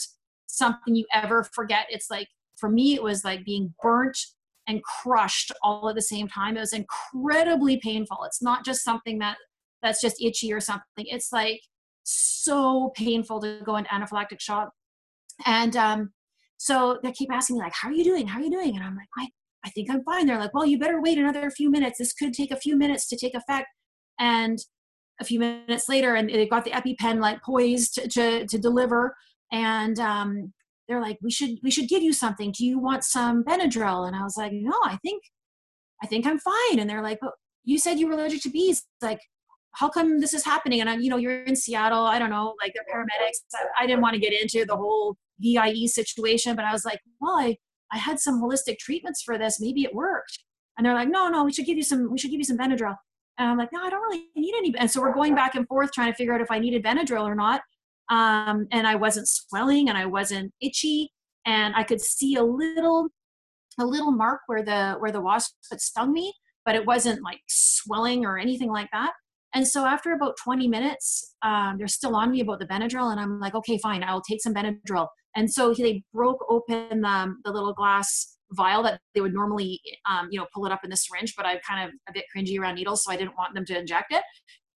something 0.46 0.96
you 0.96 1.06
ever 1.14 1.44
forget. 1.54 1.86
It's 1.90 2.10
like, 2.10 2.26
for 2.56 2.68
me, 2.68 2.94
it 2.94 3.02
was 3.02 3.24
like 3.24 3.44
being 3.44 3.72
burnt 3.80 4.18
and 4.66 4.82
crushed 4.82 5.52
all 5.62 5.88
at 5.88 5.94
the 5.94 6.02
same 6.02 6.28
time. 6.28 6.56
It 6.56 6.60
was 6.60 6.72
incredibly 6.72 7.78
painful. 7.78 8.18
It's 8.24 8.42
not 8.42 8.64
just 8.64 8.82
something 8.84 9.18
that 9.20 9.36
that's 9.82 10.00
just 10.00 10.22
itchy 10.22 10.52
or 10.52 10.60
something. 10.60 10.84
It's 10.98 11.32
like 11.32 11.60
so 12.04 12.92
painful 12.96 13.40
to 13.40 13.60
go 13.64 13.76
into 13.76 13.90
anaphylactic 13.90 14.40
shock. 14.40 14.70
And 15.46 15.76
um, 15.76 16.12
so 16.56 16.98
they 17.02 17.12
keep 17.12 17.32
asking 17.32 17.56
me 17.56 17.62
like, 17.62 17.74
how 17.74 17.88
are 17.88 17.94
you 17.94 18.04
doing? 18.04 18.26
How 18.26 18.38
are 18.38 18.42
you 18.42 18.50
doing? 18.50 18.76
And 18.76 18.84
I'm 18.84 18.96
like, 18.96 19.08
I, 19.18 19.28
I 19.64 19.70
think 19.70 19.90
I'm 19.90 20.02
fine. 20.04 20.26
They're 20.26 20.38
like, 20.38 20.54
well, 20.54 20.66
you 20.66 20.78
better 20.78 21.00
wait 21.00 21.18
another 21.18 21.50
few 21.50 21.70
minutes. 21.70 21.98
This 21.98 22.12
could 22.12 22.34
take 22.34 22.50
a 22.50 22.56
few 22.56 22.76
minutes 22.76 23.08
to 23.08 23.16
take 23.16 23.34
effect. 23.34 23.68
And 24.18 24.58
a 25.20 25.24
few 25.24 25.38
minutes 25.38 25.88
later, 25.88 26.14
and 26.14 26.28
they've 26.28 26.50
got 26.50 26.64
the 26.64 26.70
EpiPen 26.70 27.20
like 27.20 27.42
poised 27.42 27.94
to, 27.94 28.08
to, 28.08 28.46
to 28.46 28.58
deliver. 28.58 29.14
And 29.52 29.98
um, 29.98 30.52
they're 30.88 31.00
like, 31.00 31.18
we 31.22 31.30
should, 31.30 31.58
we 31.62 31.70
should 31.70 31.88
give 31.88 32.02
you 32.02 32.12
something. 32.12 32.52
Do 32.52 32.64
you 32.64 32.78
want 32.78 33.04
some 33.04 33.44
Benadryl? 33.44 34.06
And 34.06 34.16
I 34.16 34.22
was 34.22 34.36
like, 34.36 34.52
no, 34.52 34.78
I 34.84 34.98
think, 35.02 35.22
I 36.02 36.06
think 36.06 36.26
I'm 36.26 36.38
fine. 36.38 36.78
And 36.78 36.88
they're 36.88 37.02
like, 37.02 37.18
but 37.20 37.32
you 37.64 37.78
said 37.78 37.98
you 37.98 38.06
were 38.06 38.14
allergic 38.14 38.42
to 38.42 38.50
bees. 38.50 38.82
Like, 39.02 39.20
how 39.72 39.88
come 39.88 40.20
this 40.20 40.34
is 40.34 40.44
happening? 40.44 40.80
And 40.80 40.90
I'm, 40.90 41.00
you 41.00 41.10
know, 41.10 41.16
you're 41.16 41.42
in 41.44 41.56
Seattle. 41.56 42.04
I 42.04 42.18
don't 42.18 42.30
know, 42.30 42.54
like 42.60 42.74
they're 42.74 42.84
paramedics. 42.92 43.38
I, 43.54 43.84
I 43.84 43.86
didn't 43.86 44.02
want 44.02 44.14
to 44.14 44.20
get 44.20 44.32
into 44.32 44.64
the 44.64 44.76
whole 44.76 45.16
BIE 45.40 45.86
situation, 45.86 46.56
but 46.56 46.64
I 46.64 46.72
was 46.72 46.84
like, 46.84 47.00
well, 47.20 47.36
I, 47.38 47.56
I 47.92 47.98
had 47.98 48.20
some 48.20 48.40
holistic 48.40 48.78
treatments 48.78 49.22
for 49.22 49.38
this. 49.38 49.60
Maybe 49.60 49.82
it 49.82 49.94
worked. 49.94 50.38
And 50.76 50.86
they're 50.86 50.94
like, 50.94 51.08
no, 51.08 51.28
no, 51.28 51.44
we 51.44 51.52
should 51.52 51.66
give 51.66 51.76
you 51.76 51.82
some, 51.82 52.10
we 52.10 52.18
should 52.18 52.30
give 52.30 52.38
you 52.38 52.44
some 52.44 52.58
Benadryl. 52.58 52.96
And 53.38 53.48
I'm 53.48 53.58
like, 53.58 53.72
no, 53.72 53.82
I 53.82 53.90
don't 53.90 54.02
really 54.02 54.24
need 54.36 54.54
any. 54.56 54.74
And 54.76 54.90
so 54.90 55.00
we're 55.00 55.14
going 55.14 55.34
back 55.34 55.54
and 55.54 55.66
forth 55.66 55.92
trying 55.92 56.12
to 56.12 56.16
figure 56.16 56.34
out 56.34 56.40
if 56.40 56.50
I 56.50 56.58
needed 56.58 56.84
Benadryl 56.84 57.24
or 57.24 57.34
not. 57.34 57.62
Um, 58.10 58.66
and 58.72 58.86
I 58.86 58.96
wasn't 58.96 59.28
swelling 59.28 59.88
and 59.88 59.96
I 59.96 60.06
wasn't 60.06 60.52
itchy. 60.60 61.10
And 61.46 61.74
I 61.76 61.84
could 61.84 62.00
see 62.00 62.34
a 62.34 62.42
little, 62.42 63.08
a 63.78 63.84
little 63.84 64.10
mark 64.10 64.40
where 64.46 64.62
the, 64.62 64.96
where 64.98 65.12
the 65.12 65.20
wasp 65.20 65.54
had 65.70 65.80
stung 65.80 66.12
me, 66.12 66.34
but 66.64 66.74
it 66.74 66.84
wasn't 66.84 67.22
like 67.22 67.40
swelling 67.48 68.26
or 68.26 68.36
anything 68.36 68.70
like 68.70 68.88
that. 68.92 69.12
And 69.54 69.66
so 69.66 69.84
after 69.84 70.12
about 70.12 70.36
20 70.42 70.68
minutes, 70.68 71.34
um, 71.42 71.76
they're 71.78 71.88
still 71.88 72.14
on 72.14 72.30
me 72.30 72.40
about 72.40 72.60
the 72.60 72.66
Benadryl, 72.66 73.10
and 73.10 73.18
I'm 73.18 73.40
like, 73.40 73.54
okay, 73.54 73.78
fine, 73.78 74.04
I'll 74.04 74.22
take 74.22 74.40
some 74.42 74.54
Benadryl. 74.54 75.08
And 75.36 75.50
so 75.52 75.74
they 75.74 76.02
broke 76.12 76.44
open 76.48 77.04
um, 77.04 77.40
the 77.44 77.52
little 77.52 77.72
glass 77.72 78.36
vial 78.52 78.82
that 78.82 79.00
they 79.14 79.20
would 79.20 79.34
normally, 79.34 79.80
um, 80.08 80.28
you 80.30 80.38
know, 80.38 80.46
pull 80.54 80.66
it 80.66 80.72
up 80.72 80.80
in 80.84 80.90
the 80.90 80.96
syringe, 80.96 81.34
but 81.36 81.46
I'm 81.46 81.58
kind 81.68 81.88
of 81.88 81.94
a 82.08 82.12
bit 82.12 82.24
cringy 82.34 82.58
around 82.58 82.76
needles, 82.76 83.04
so 83.04 83.12
I 83.12 83.16
didn't 83.16 83.36
want 83.36 83.54
them 83.54 83.64
to 83.66 83.78
inject 83.78 84.12
it. 84.12 84.22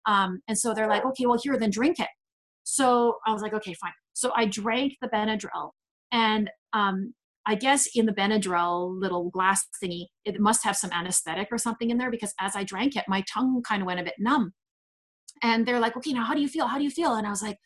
Um, 0.07 0.41
and 0.49 0.59
so 0.59 0.75
they're 0.75 0.89
like, 0.89 1.05
okay, 1.05 1.27
well, 1.27 1.39
here, 1.43 1.57
then 1.59 1.71
drink 1.71 2.01
it. 2.01 2.09
So 2.65 3.17
I 3.27 3.33
was 3.33 3.43
like, 3.43 3.55
okay, 3.55 3.75
fine. 3.75 3.93
So 4.15 4.33
I 4.35 4.47
drank 4.47 4.95
the 5.01 5.09
Benadryl, 5.09 5.71
and 6.13 6.51
um, 6.73 7.15
I 7.47 7.57
guess 7.57 7.89
in 7.95 8.07
the 8.07 8.13
Benadryl 8.13 8.99
little 8.99 9.31
glass 9.31 9.67
thingy, 9.83 10.07
it 10.25 10.41
must 10.41 10.65
have 10.65 10.77
some 10.77 10.93
anesthetic 10.93 11.49
or 11.51 11.59
something 11.59 11.91
in 11.91 11.99
there 11.99 12.11
because 12.11 12.33
as 12.41 12.55
I 12.57 12.65
drank 12.65 12.97
it, 12.97 13.05
my 13.09 13.25
tongue 13.33 13.63
kind 13.67 13.83
of 13.83 13.87
went 13.87 14.01
a 14.01 14.05
bit 14.05 14.15
numb 14.19 14.53
and 15.43 15.67
they're 15.67 15.81
like 15.81 15.97
okay 15.97 16.13
now 16.13 16.25
how 16.25 16.35
do 16.35 16.41
you 16.41 16.49
feel? 16.49 16.67
How 16.67 16.79
do 16.79 16.85
you 16.85 16.91
feel? 16.91 17.15
And 17.15 17.27
i 17.27 17.31
was 17.31 17.43
like 17.43 17.59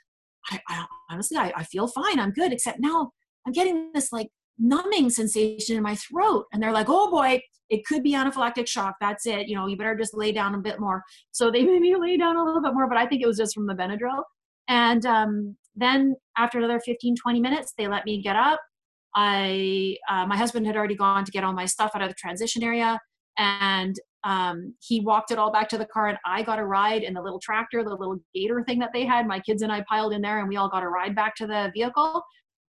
I, 0.50 0.60
I 0.68 0.86
honestly 1.10 1.36
I, 1.36 1.52
I 1.56 1.64
feel 1.64 1.86
fine. 1.86 2.18
I'm 2.18 2.32
good 2.32 2.52
except 2.52 2.80
now 2.80 3.10
i'm 3.46 3.52
getting 3.52 3.90
this 3.94 4.12
like 4.12 4.28
numbing 4.58 5.10
sensation 5.10 5.76
in 5.76 5.82
my 5.82 5.94
throat. 5.96 6.46
And 6.52 6.62
they're 6.62 6.72
like 6.72 6.88
oh 6.88 7.10
boy 7.10 7.40
it 7.68 7.84
could 7.84 8.02
be 8.04 8.12
anaphylactic 8.12 8.68
shock. 8.68 8.94
That's 9.00 9.26
it. 9.26 9.48
You 9.48 9.56
know 9.56 9.66
you 9.66 9.76
better 9.76 9.96
just 9.96 10.16
lay 10.16 10.32
down 10.32 10.54
a 10.54 10.58
bit 10.58 10.80
more. 10.80 11.02
So 11.32 11.50
they 11.50 11.62
made 11.70 11.80
me 11.80 11.96
lay 11.96 12.16
down 12.16 12.36
a 12.36 12.44
little 12.44 12.62
bit 12.62 12.74
more 12.74 12.88
but 12.88 12.98
i 12.98 13.06
think 13.06 13.22
it 13.22 13.26
was 13.26 13.38
just 13.38 13.54
from 13.54 13.66
the 13.66 13.74
benadryl. 13.74 14.22
And 14.68 15.06
um, 15.06 15.56
then 15.74 16.16
after 16.36 16.58
another 16.58 16.80
15 16.80 17.16
20 17.16 17.40
minutes 17.40 17.72
they 17.76 17.88
let 17.88 18.04
me 18.04 18.22
get 18.22 18.36
up. 18.36 18.60
I 19.14 19.96
uh, 20.10 20.26
my 20.26 20.36
husband 20.36 20.66
had 20.66 20.76
already 20.76 20.96
gone 20.96 21.24
to 21.24 21.32
get 21.32 21.42
all 21.42 21.54
my 21.54 21.66
stuff 21.66 21.92
out 21.94 22.02
of 22.02 22.08
the 22.08 22.14
transition 22.14 22.62
area 22.62 23.00
and 23.38 23.96
um, 24.26 24.74
he 24.80 24.98
walked 25.00 25.30
it 25.30 25.38
all 25.38 25.52
back 25.52 25.68
to 25.68 25.78
the 25.78 25.86
car 25.86 26.08
and 26.08 26.18
i 26.26 26.42
got 26.42 26.58
a 26.58 26.64
ride 26.64 27.04
in 27.04 27.14
the 27.14 27.22
little 27.22 27.38
tractor 27.38 27.84
the 27.84 27.90
little 27.90 28.18
gator 28.34 28.64
thing 28.66 28.80
that 28.80 28.90
they 28.92 29.06
had. 29.06 29.26
My 29.26 29.38
kids 29.38 29.62
and 29.62 29.72
i 29.72 29.84
piled 29.88 30.12
in 30.12 30.20
there 30.20 30.40
and 30.40 30.48
we 30.48 30.56
all 30.56 30.68
got 30.68 30.82
a 30.82 30.88
ride 30.88 31.14
back 31.14 31.36
to 31.36 31.46
the 31.46 31.70
vehicle. 31.72 32.22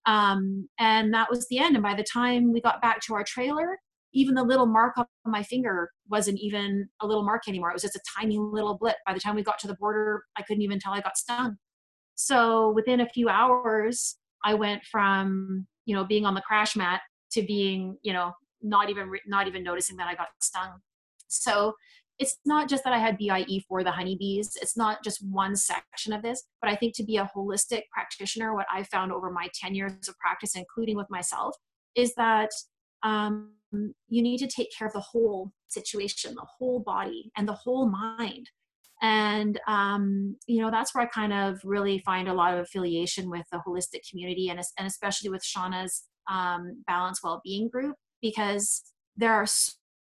Um, 0.04 0.68
and 0.78 1.12
that 1.14 1.28
was 1.28 1.48
the 1.48 1.58
end. 1.58 1.74
And 1.74 1.82
by 1.82 1.94
the 1.94 2.04
time 2.04 2.52
we 2.52 2.60
got 2.60 2.80
back 2.82 3.00
to 3.06 3.14
our 3.14 3.24
trailer 3.24 3.78
even 4.12 4.34
the 4.34 4.42
little 4.42 4.66
mark 4.66 4.96
on 4.96 5.06
my 5.26 5.42
finger 5.42 5.90
wasn't 6.08 6.38
even 6.38 6.88
a 7.02 7.06
little 7.06 7.24
mark 7.24 7.42
anymore. 7.48 7.70
It 7.70 7.74
was 7.74 7.82
just 7.82 7.96
a 7.96 8.00
tiny 8.18 8.38
little 8.38 8.78
blip. 8.78 8.96
By 9.04 9.12
the 9.12 9.20
time 9.20 9.34
we 9.34 9.42
got 9.42 9.58
to 9.60 9.66
the 9.66 9.76
border 9.76 10.24
i 10.36 10.42
couldn't 10.42 10.62
even 10.62 10.78
tell 10.78 10.92
i 10.92 11.00
got 11.00 11.16
stung. 11.16 11.56
So 12.16 12.72
within 12.72 13.00
a 13.00 13.08
few 13.08 13.28
hours 13.30 14.16
i 14.44 14.52
went 14.52 14.84
from 14.84 15.66
you 15.86 15.96
know 15.96 16.04
being 16.04 16.26
on 16.26 16.34
the 16.34 16.42
crash 16.42 16.76
mat 16.76 17.00
to 17.32 17.42
being 17.42 17.96
you 18.02 18.12
know 18.12 18.32
not 18.62 18.90
even 18.90 19.10
not 19.26 19.46
even 19.46 19.62
noticing 19.62 19.96
that 19.96 20.08
I 20.08 20.14
got 20.14 20.28
stung. 20.40 20.80
So 21.28 21.74
it's 22.18 22.38
not 22.44 22.68
just 22.68 22.82
that 22.84 22.92
I 22.92 22.98
had 22.98 23.18
BIE 23.18 23.62
for 23.68 23.84
the 23.84 23.90
honeybees. 23.90 24.56
It's 24.60 24.76
not 24.76 25.04
just 25.04 25.24
one 25.24 25.54
section 25.54 26.12
of 26.12 26.22
this, 26.22 26.44
but 26.62 26.70
I 26.70 26.76
think 26.76 26.94
to 26.96 27.04
be 27.04 27.18
a 27.18 27.30
holistic 27.36 27.82
practitioner, 27.92 28.54
what 28.54 28.66
I 28.72 28.84
found 28.84 29.12
over 29.12 29.30
my 29.30 29.48
10 29.54 29.74
years 29.74 30.08
of 30.08 30.18
practice, 30.18 30.56
including 30.56 30.96
with 30.96 31.10
myself, 31.10 31.54
is 31.94 32.14
that 32.14 32.50
um, 33.02 33.52
you 34.08 34.22
need 34.22 34.38
to 34.38 34.46
take 34.46 34.68
care 34.76 34.86
of 34.86 34.94
the 34.94 35.00
whole 35.00 35.52
situation, 35.68 36.34
the 36.34 36.46
whole 36.58 36.80
body, 36.80 37.30
and 37.36 37.46
the 37.46 37.52
whole 37.52 37.88
mind. 37.88 38.48
And, 39.02 39.60
um, 39.66 40.36
you 40.46 40.62
know, 40.62 40.70
that's 40.70 40.94
where 40.94 41.04
I 41.04 41.08
kind 41.08 41.32
of 41.32 41.60
really 41.64 41.98
find 41.98 42.28
a 42.28 42.34
lot 42.34 42.54
of 42.54 42.60
affiliation 42.60 43.28
with 43.28 43.44
the 43.52 43.60
holistic 43.66 44.08
community 44.08 44.48
and, 44.48 44.58
and 44.78 44.86
especially 44.86 45.28
with 45.28 45.44
Shauna's 45.44 46.04
um, 46.30 46.82
Balance 46.86 47.22
Well-Being 47.22 47.68
group 47.68 47.96
because 48.22 48.82
there 49.16 49.32
are 49.32 49.46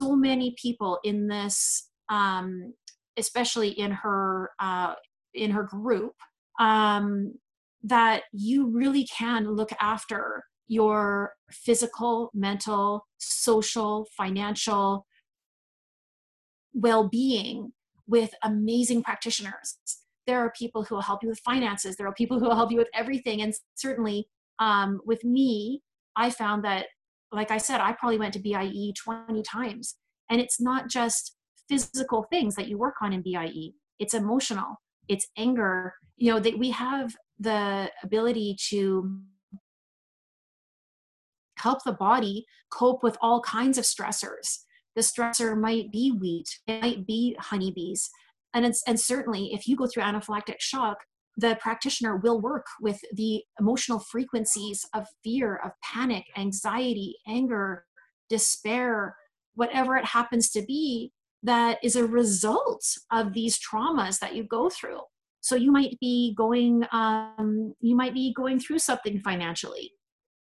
so 0.00 0.16
many 0.16 0.54
people 0.60 0.98
in 1.04 1.28
this 1.28 1.88
um, 2.08 2.72
especially 3.16 3.70
in 3.70 3.90
her 3.90 4.50
uh, 4.60 4.94
in 5.34 5.50
her 5.50 5.64
group 5.64 6.12
um, 6.60 7.34
that 7.82 8.22
you 8.32 8.68
really 8.68 9.06
can 9.06 9.48
look 9.48 9.70
after 9.80 10.44
your 10.68 11.32
physical 11.50 12.30
mental 12.34 13.06
social 13.18 14.06
financial 14.16 15.06
well-being 16.74 17.72
with 18.06 18.30
amazing 18.42 19.02
practitioners. 19.02 19.78
There 20.26 20.40
are 20.40 20.52
people 20.58 20.82
who 20.82 20.96
will 20.96 21.02
help 21.02 21.22
you 21.22 21.28
with 21.28 21.40
finances. 21.40 21.96
There 21.96 22.06
are 22.06 22.14
people 22.14 22.38
who 22.38 22.46
will 22.46 22.56
help 22.56 22.70
you 22.70 22.78
with 22.78 22.90
everything. 22.94 23.42
And 23.42 23.54
certainly 23.74 24.28
um, 24.58 25.00
with 25.04 25.24
me 25.24 25.82
i 26.16 26.30
found 26.30 26.64
that 26.64 26.86
like 27.36 27.50
I 27.50 27.58
said, 27.58 27.80
I 27.80 27.92
probably 27.92 28.18
went 28.18 28.34
to 28.34 28.40
BIE 28.40 28.92
20 28.96 29.42
times. 29.42 29.96
And 30.30 30.40
it's 30.40 30.60
not 30.60 30.88
just 30.88 31.36
physical 31.68 32.24
things 32.30 32.56
that 32.56 32.68
you 32.68 32.78
work 32.78 32.94
on 33.00 33.12
in 33.12 33.22
BIE, 33.22 33.72
it's 33.98 34.14
emotional, 34.14 34.80
it's 35.08 35.26
anger. 35.36 35.94
You 36.16 36.32
know, 36.32 36.40
that 36.40 36.58
we 36.58 36.70
have 36.70 37.14
the 37.38 37.90
ability 38.02 38.56
to 38.70 39.20
help 41.58 41.84
the 41.84 41.92
body 41.92 42.46
cope 42.70 43.02
with 43.02 43.16
all 43.20 43.40
kinds 43.42 43.78
of 43.78 43.84
stressors 43.84 44.60
the 44.96 45.02
stressor 45.02 45.56
might 45.56 45.92
be 45.92 46.10
wheat, 46.10 46.58
it 46.66 46.82
might 46.82 47.06
be 47.06 47.36
honeybees. 47.38 48.10
And, 48.54 48.64
it's, 48.64 48.82
and 48.86 48.98
certainly, 48.98 49.52
if 49.52 49.68
you 49.68 49.76
go 49.76 49.86
through 49.86 50.02
anaphylactic 50.02 50.58
shock, 50.58 51.04
the 51.36 51.56
practitioner 51.60 52.16
will 52.16 52.40
work 52.40 52.66
with 52.80 53.00
the 53.12 53.42
emotional 53.60 53.98
frequencies 53.98 54.84
of 54.94 55.06
fear, 55.22 55.56
of 55.64 55.72
panic, 55.82 56.24
anxiety, 56.36 57.16
anger, 57.28 57.84
despair, 58.30 59.16
whatever 59.54 59.96
it 59.96 60.04
happens 60.04 60.50
to 60.50 60.62
be, 60.62 61.12
that 61.42 61.78
is 61.82 61.96
a 61.96 62.06
result 62.06 62.84
of 63.12 63.32
these 63.32 63.58
traumas 63.58 64.18
that 64.18 64.34
you 64.34 64.44
go 64.44 64.70
through. 64.70 65.00
So 65.40 65.54
you 65.54 65.70
might 65.70 65.96
be 66.00 66.34
going, 66.36 66.84
um, 66.92 67.74
you 67.80 67.94
might 67.94 68.14
be 68.14 68.32
going 68.34 68.58
through 68.58 68.80
something 68.80 69.20
financially, 69.20 69.92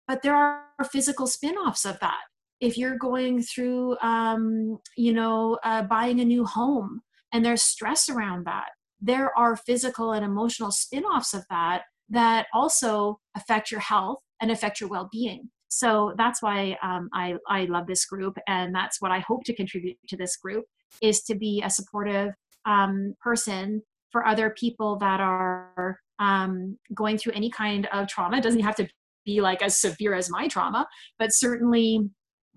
but 0.08 0.22
there 0.24 0.36
are 0.36 0.64
physical 0.92 1.28
spin-offs 1.28 1.86
of 1.86 2.00
that 2.00 2.22
if 2.60 2.78
you're 2.78 2.98
going 2.98 3.42
through 3.42 3.98
um, 4.00 4.80
you 4.96 5.14
know 5.14 5.58
uh, 5.64 5.84
buying 5.84 6.20
a 6.20 6.26
new 6.26 6.46
home 6.46 7.02
and 7.34 7.46
there's 7.46 7.62
stress 7.62 8.10
around 8.10 8.46
that 8.46 8.70
there 9.02 9.38
are 9.38 9.56
physical 9.56 10.12
and 10.12 10.26
emotional 10.26 10.72
spin-offs 10.72 11.34
of 11.34 11.46
that 11.50 11.84
that 12.10 12.48
also 12.54 13.20
affect 13.36 13.72
your 13.72 13.80
health 13.80 14.20
and 14.42 14.52
affect 14.52 14.80
your 14.80 14.90
well-being. 14.90 15.50
So 15.70 16.14
that's 16.18 16.42
why 16.42 16.78
um, 16.82 17.10
I, 17.14 17.36
I 17.48 17.66
love 17.66 17.88
this 17.88 18.06
group 18.06 18.38
and 18.48 18.74
that's 18.74 19.02
what 19.02 19.12
i 19.12 19.20
hope 19.20 19.44
to 19.44 19.54
contribute 19.54 19.98
to 20.08 20.16
this 20.16 20.38
group 20.38 20.66
is 21.02 21.22
to 21.24 21.36
be 21.36 21.62
a 21.64 21.70
supportive 21.70 22.34
um, 22.66 23.16
person 23.22 23.82
for 24.12 24.26
other 24.26 24.52
people 24.58 24.98
that 25.00 25.20
are 25.20 26.00
um, 26.20 26.78
going 26.94 27.18
through 27.18 27.34
any 27.34 27.50
kind 27.50 27.88
of 27.92 28.08
trauma. 28.08 28.38
It 28.38 28.44
doesn't 28.44 28.62
have 28.62 28.76
to 28.76 28.88
be 29.26 29.42
like 29.42 29.62
as 29.62 29.80
severe 29.80 30.14
as 30.14 30.30
my 30.30 30.48
trauma 30.48 30.88
but 31.20 31.34
certainly 31.34 32.10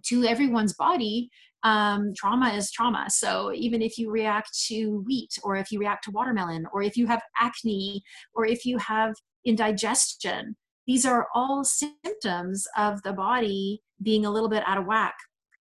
to 0.05 0.24
everyone's 0.24 0.72
body 0.72 1.29
um, 1.62 2.12
trauma 2.16 2.51
is 2.51 2.70
trauma. 2.70 3.07
So 3.09 3.53
even 3.55 3.83
if 3.83 3.99
you 3.99 4.11
react 4.11 4.51
to 4.68 5.03
wheat 5.07 5.38
or 5.42 5.57
if 5.57 5.70
you 5.70 5.79
react 5.79 6.05
to 6.05 6.11
watermelon 6.11 6.66
or 6.73 6.83
if 6.83 6.96
you 6.96 7.07
have 7.07 7.23
acne 7.38 8.03
or 8.35 8.46
if 8.46 8.64
you 8.64 8.79
have 8.79 9.14
indigestion 9.44 10.57
these 10.90 11.07
are 11.07 11.29
all 11.37 11.62
symptoms 11.62 12.66
of 12.77 13.01
the 13.03 13.12
body 13.12 13.81
being 14.03 14.27
a 14.27 14.31
little 14.31 14.49
bit 14.49 14.64
out 14.66 14.77
of 14.77 14.87
whack. 14.87 15.14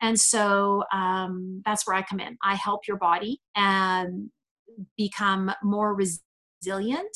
And 0.02 0.20
so 0.20 0.84
um, 0.92 1.62
that's 1.66 1.88
where 1.88 1.96
i 1.96 2.02
come 2.02 2.20
in. 2.20 2.38
I 2.44 2.56
help 2.56 2.82
your 2.90 2.98
body 2.98 3.40
and 3.56 4.30
become 4.98 5.54
more 5.64 5.96
resilient 5.96 7.16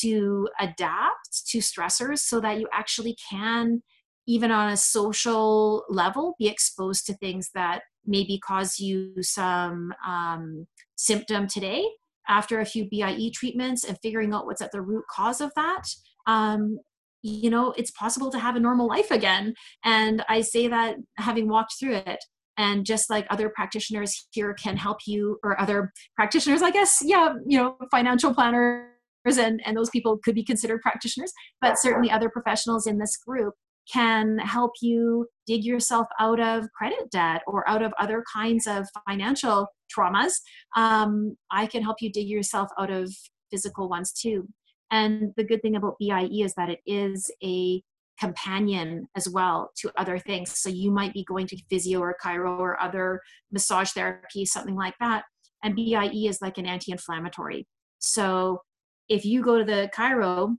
to 0.00 0.48
adapt 0.58 1.46
to 1.50 1.58
stressors 1.58 2.18
so 2.18 2.40
that 2.40 2.58
you 2.58 2.66
actually 2.72 3.16
can 3.30 3.84
even 4.26 4.50
on 4.50 4.72
a 4.72 4.76
social 4.76 5.84
level 5.88 6.34
be 6.40 6.48
exposed 6.48 7.06
to 7.06 7.14
things 7.14 7.50
that 7.54 7.82
maybe 8.06 8.38
cause 8.38 8.78
you 8.78 9.14
some 9.22 9.92
um, 10.06 10.66
symptom 10.96 11.46
today 11.46 11.84
after 12.28 12.60
a 12.60 12.64
few 12.64 12.88
bie 12.90 13.30
treatments 13.34 13.84
and 13.84 13.98
figuring 14.02 14.32
out 14.32 14.46
what's 14.46 14.62
at 14.62 14.72
the 14.72 14.80
root 14.80 15.04
cause 15.10 15.40
of 15.40 15.52
that 15.56 15.82
um, 16.26 16.78
you 17.22 17.50
know 17.50 17.72
it's 17.76 17.90
possible 17.92 18.30
to 18.30 18.38
have 18.38 18.56
a 18.56 18.60
normal 18.60 18.86
life 18.86 19.10
again. 19.10 19.54
And 19.84 20.24
i 20.28 20.40
say 20.40 20.68
that 20.68 20.96
having 21.16 21.48
walked 21.48 21.74
through 21.78 21.96
it 21.96 22.24
and 22.56 22.86
just 22.86 23.10
like 23.10 23.26
other 23.30 23.48
practitioners 23.48 24.28
here 24.30 24.54
can 24.54 24.76
help 24.76 24.98
you 25.06 25.38
or 25.42 25.60
other 25.60 25.92
practitioners 26.16 26.62
i 26.62 26.70
guess 26.70 27.02
yeah 27.04 27.34
you 27.46 27.58
know 27.58 27.76
financial 27.90 28.32
planners 28.34 28.86
and, 29.26 29.60
and 29.64 29.76
those 29.76 29.90
people 29.90 30.18
could 30.22 30.34
be 30.34 30.44
considered 30.44 30.80
practitioners 30.80 31.32
but 31.60 31.78
certainly 31.78 32.10
other 32.10 32.28
professionals 32.28 32.86
in 32.86 32.98
this 32.98 33.16
group 33.16 33.54
can 33.92 34.38
help 34.38 34.72
you 34.80 35.26
dig 35.46 35.64
yourself 35.64 36.06
out 36.18 36.40
of 36.40 36.64
credit 36.76 37.10
debt 37.10 37.42
or 37.46 37.68
out 37.68 37.82
of 37.82 37.92
other 37.98 38.24
kinds 38.32 38.66
of 38.66 38.86
financial 39.08 39.68
traumas. 39.94 40.32
Um, 40.76 41.36
I 41.50 41.66
can 41.66 41.82
help 41.82 42.00
you 42.00 42.10
dig 42.10 42.28
yourself 42.28 42.68
out 42.78 42.90
of 42.90 43.12
physical 43.50 43.88
ones 43.88 44.12
too. 44.12 44.48
And 44.90 45.32
the 45.36 45.44
good 45.44 45.60
thing 45.62 45.76
about 45.76 45.96
BIE 45.98 46.28
is 46.30 46.54
that 46.54 46.70
it 46.70 46.80
is 46.86 47.30
a 47.42 47.82
companion 48.18 49.06
as 49.16 49.28
well 49.28 49.70
to 49.78 49.90
other 49.96 50.18
things. 50.18 50.58
So 50.58 50.68
you 50.68 50.90
might 50.90 51.12
be 51.12 51.24
going 51.24 51.46
to 51.48 51.56
physio 51.68 52.00
or 52.00 52.16
chiro 52.22 52.58
or 52.58 52.80
other 52.80 53.20
massage 53.50 53.90
therapy, 53.90 54.44
something 54.44 54.76
like 54.76 54.94
that. 55.00 55.24
And 55.62 55.74
BIE 55.74 56.28
is 56.28 56.38
like 56.40 56.58
an 56.58 56.66
anti 56.66 56.92
inflammatory. 56.92 57.66
So 57.98 58.60
if 59.08 59.24
you 59.24 59.42
go 59.42 59.58
to 59.58 59.64
the 59.64 59.90
chiro 59.94 60.56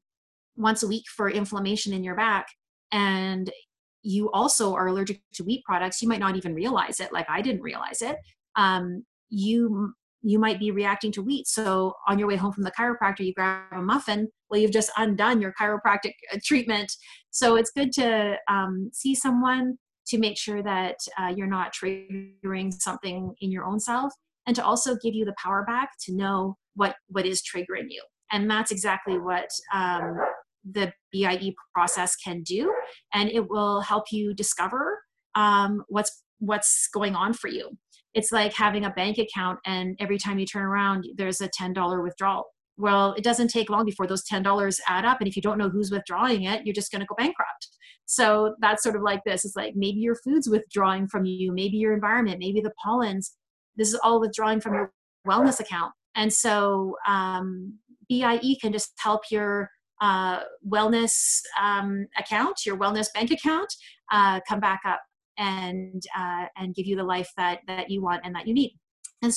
once 0.58 0.84
a 0.84 0.88
week 0.88 1.06
for 1.16 1.30
inflammation 1.30 1.94
in 1.94 2.04
your 2.04 2.16
back, 2.16 2.48
and 2.96 3.52
you 4.02 4.32
also 4.32 4.74
are 4.74 4.88
allergic 4.88 5.22
to 5.34 5.44
wheat 5.44 5.64
products 5.66 6.02
you 6.02 6.08
might 6.08 6.20
not 6.20 6.36
even 6.36 6.54
realize 6.54 7.00
it 7.00 7.12
like 7.14 7.26
i 7.30 7.42
didn't 7.42 7.62
realize 7.62 8.02
it 8.02 8.18
um, 8.56 9.04
you 9.30 9.94
you 10.26 10.40
might 10.40 10.60
be 10.60 10.72
reacting 10.72 11.12
to 11.12 11.22
wheat. 11.22 11.48
So 11.48 11.94
on 12.08 12.18
your 12.18 12.28
way 12.28 12.36
home 12.36 12.52
from 12.52 12.64
the 12.64 12.72
chiropractor 12.72 13.20
you 13.20 13.34
grab 13.34 13.72
a 13.72 13.82
muffin 13.82 14.28
well 14.50 14.60
you've 14.60 14.72
just 14.72 14.92
undone 14.98 15.40
your 15.40 15.54
chiropractic 15.60 16.14
uh, 16.34 16.40
treatment. 16.44 16.92
So 17.30 17.56
it's 17.56 17.72
good 17.72 17.92
to 17.94 18.38
um, 18.50 18.90
see 18.92 19.14
someone 19.14 19.78
to 20.08 20.18
make 20.18 20.38
sure 20.38 20.64
that 20.64 20.98
uh, 21.20 21.34
you're 21.36 21.48
not 21.48 21.74
triggering 21.74 22.74
something 22.74 23.36
in 23.40 23.52
your 23.52 23.66
own 23.66 23.80
self 23.80 24.14
and 24.48 24.56
to 24.56 24.66
also 24.66 24.96
give 25.04 25.14
you 25.14 25.26
the 25.26 25.36
power 25.42 25.64
back 25.68 25.92
to 26.06 26.16
know 26.16 26.58
what 26.76 26.96
what 27.08 27.26
is 27.26 27.42
triggering 27.42 27.88
you. 27.90 28.04
And 28.32 28.50
that's 28.50 28.72
exactly 28.72 29.20
what 29.20 29.50
um, 29.74 30.18
the 30.70 30.92
BIE 31.14 31.54
process 31.74 32.16
can 32.16 32.42
do, 32.44 32.74
and 33.14 33.30
it 33.30 33.50
will 33.50 33.82
help 33.82 34.06
you 34.12 34.34
discover 34.34 35.00
um, 35.36 35.84
what's 35.88 36.24
what's 36.40 36.88
going 36.94 37.16
on 37.16 37.34
for 37.34 37.48
you. 37.48 37.72
It's 38.14 38.32
like 38.32 38.54
having 38.54 38.86
a 38.86 38.90
bank 38.90 39.18
account, 39.18 39.60
and 39.66 39.96
every 40.00 40.18
time 40.18 40.40
you 40.40 40.46
turn 40.46 40.64
around, 40.64 41.06
there's 41.16 41.42
a 41.42 41.50
ten 41.50 41.74
dollar 41.74 42.02
withdrawal. 42.02 42.46
Well, 42.78 43.14
it 43.14 43.24
doesn't 43.24 43.50
take 43.50 43.70
long 43.70 43.86
before 43.86 44.08
those 44.08 44.24
ten 44.24 44.44
dollars 44.44 44.80
add 44.88 45.06
up, 45.06 45.20
and 45.20 45.28
if 45.28 45.36
you 45.36 45.42
don't 45.42 45.58
know 45.58 45.70
who's 45.70 45.92
withdrawing 45.92 46.44
it, 46.44 46.66
you're 46.66 46.74
just 46.74 46.92
going 46.92 47.02
to 47.02 47.08
go 47.08 47.16
bankrupt. 47.16 47.68
So 48.06 48.56
that's 48.60 48.84
sort 48.84 48.96
of 48.96 49.02
like 49.02 49.22
this. 49.26 49.46
It's 49.46 49.56
like 49.56 49.76
maybe 49.76 50.00
your 50.00 50.16
food's 50.24 50.50
withdrawing 50.50 51.08
from 51.08 51.26
you, 51.26 51.52
maybe 51.52 51.78
your 51.78 51.94
environment, 51.94 52.40
maybe 52.40 52.62
the 52.62 52.74
pollens. 52.84 53.36
This 53.76 53.90
is 53.90 54.00
all 54.04 54.22
withdrawing 54.22 54.62
from 54.62 54.74
your 54.74 54.92
wellness 55.28 55.60
account, 55.60 55.94
and 56.16 56.32
so 56.32 56.96
um, 57.08 57.80
BIE 58.10 58.58
can 58.62 58.72
just 58.72 58.94
help 58.98 59.22
your 59.32 59.70
uh, 60.02 60.42
wellness 60.68 61.42
um, 61.62 62.08
account, 62.18 62.66
your 62.66 62.78
wellness 62.78 63.08
bank 63.14 63.32
account, 63.32 63.74
uh, 64.12 64.40
come 64.48 64.60
back 64.60 64.82
up 64.86 65.02
and 65.38 66.04
uh, 66.18 66.46
and 66.58 66.76
give 66.76 66.86
you 66.86 66.96
the 66.96 67.04
life 67.04 67.32
that 67.38 67.60
that 67.68 67.90
you 67.90 68.02
want 68.02 68.22
and 68.24 68.36
that 68.36 68.48
you 68.48 68.54
need. 68.54 68.78
And 69.22 69.34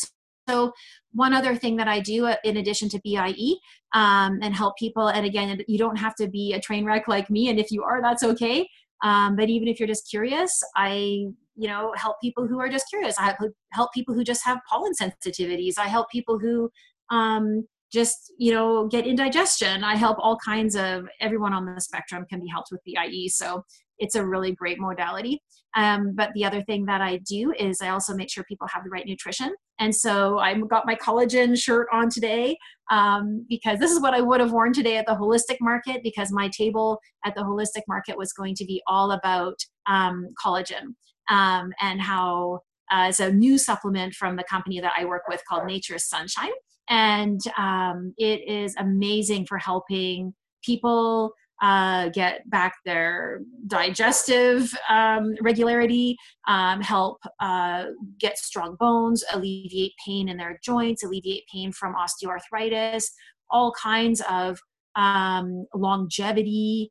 so, 0.49 0.73
one 1.13 1.35
other 1.35 1.55
thing 1.55 1.77
that 1.77 1.89
I 1.89 2.01
do 2.01 2.27
uh, 2.27 2.37
in 2.45 2.57
addition 2.57 2.89
to 2.91 3.01
BIE 3.05 3.57
um, 3.93 4.39
and 4.43 4.55
help 4.55 4.77
people, 4.79 5.09
and 5.09 5.27
again, 5.27 5.61
you 5.69 5.79
don't 5.79 5.97
have 5.97 6.15
to 6.17 6.29
be 6.29 6.55
a 6.55 6.61
train 6.61 6.85
wreck 6.85 7.09
like 7.09 7.31
me, 7.31 7.49
and 7.49 7.59
if 7.59 7.71
you 7.71 7.83
are, 7.83 8.01
that's 8.03 8.23
okay. 8.23 8.69
Um, 9.03 9.37
but 9.37 9.49
even 9.49 9.69
if 9.69 9.79
you're 9.79 9.89
just 9.89 10.09
curious, 10.09 10.63
I 10.77 11.27
you 11.57 11.69
know 11.69 11.93
help 11.97 12.17
people 12.23 12.47
who 12.47 12.61
are 12.61 12.69
just 12.69 12.89
curious. 12.89 13.17
I 13.19 13.35
help 13.73 13.93
people 13.93 14.15
who 14.15 14.25
just 14.25 14.45
have 14.45 14.59
pollen 14.69 14.93
sensitivities. 15.01 15.79
I 15.79 15.89
help 15.89 16.11
people 16.11 16.39
who 16.39 16.71
um, 17.11 17.67
just 17.93 18.33
you 18.39 18.53
know 18.53 18.87
get 18.87 19.07
indigestion. 19.07 19.85
I 19.85 19.97
help 19.97 20.19
all 20.21 20.39
kinds 20.45 20.77
of 20.77 21.07
everyone 21.21 21.53
on 21.53 21.65
the 21.65 21.81
spectrum 21.81 22.27
can 22.29 22.41
be 22.41 22.49
helped 22.49 22.69
with 22.71 22.81
BIE 22.85 23.29
so 23.29 23.65
it's 23.99 24.15
a 24.15 24.25
really 24.25 24.53
great 24.53 24.79
modality. 24.79 25.43
Um, 25.77 26.13
but 26.15 26.31
the 26.35 26.45
other 26.45 26.63
thing 26.63 26.87
that 26.87 27.03
i 27.03 27.19
do 27.19 27.53
is 27.59 27.83
i 27.83 27.91
also 27.91 28.15
make 28.15 28.31
sure 28.31 28.43
people 28.45 28.67
have 28.69 28.85
the 28.85 28.91
right 28.91 29.07
nutrition. 29.07 29.55
And 29.79 29.95
so 29.95 30.39
i 30.39 30.55
got 30.55 30.87
my 30.87 30.95
collagen 30.95 31.61
shirt 31.61 31.89
on 31.93 32.09
today 32.09 32.57
um, 32.91 33.45
because 33.49 33.79
this 33.79 33.91
is 33.91 34.01
what 34.01 34.15
i 34.15 34.21
would 34.21 34.41
have 34.41 34.53
worn 34.53 34.73
today 34.73 34.97
at 34.97 35.07
the 35.07 35.13
holistic 35.13 35.59
market 35.61 36.03
because 36.03 36.33
my 36.33 36.49
table 36.49 36.99
at 37.25 37.35
the 37.35 37.43
holistic 37.43 37.83
market 37.87 38.17
was 38.17 38.33
going 38.33 38.55
to 38.55 38.65
be 38.65 38.83
all 38.87 39.13
about 39.13 39.57
um, 39.87 40.29
collagen 40.43 40.95
um, 41.29 41.73
and 41.81 42.01
how 42.01 42.61
uh, 42.91 43.09
as 43.09 43.21
a 43.21 43.31
new 43.31 43.59
supplement 43.59 44.15
from 44.15 44.37
the 44.37 44.45
company 44.45 44.81
that 44.81 44.95
i 44.99 45.05
work 45.05 45.23
with 45.29 45.43
called 45.49 45.67
nature's 45.67 46.09
sunshine 46.09 46.53
and 46.89 47.41
um, 47.57 48.15
it 48.19 48.49
is 48.49 48.75
amazing 48.79 49.47
for 49.47 49.59
helping 49.59 50.35
people 50.63 51.33
uh, 51.61 52.09
get 52.11 52.49
back 52.51 52.77
their 52.85 53.41
digestive 53.67 54.73
um, 54.89 55.35
regularity, 55.41 56.17
um, 56.47 56.81
help 56.81 57.19
uh, 57.41 57.87
get 58.21 58.39
strong 58.39 58.77
bones, 58.79 59.25
alleviate 59.33 59.93
pain 60.05 60.29
in 60.29 60.37
their 60.37 60.59
joints, 60.63 61.03
alleviate 61.03 61.45
pain 61.53 61.73
from 61.73 61.95
osteoarthritis, 61.95 63.07
all 63.51 63.73
kinds 63.73 64.23
of 64.31 64.59
um, 64.95 65.67
longevity 65.75 66.91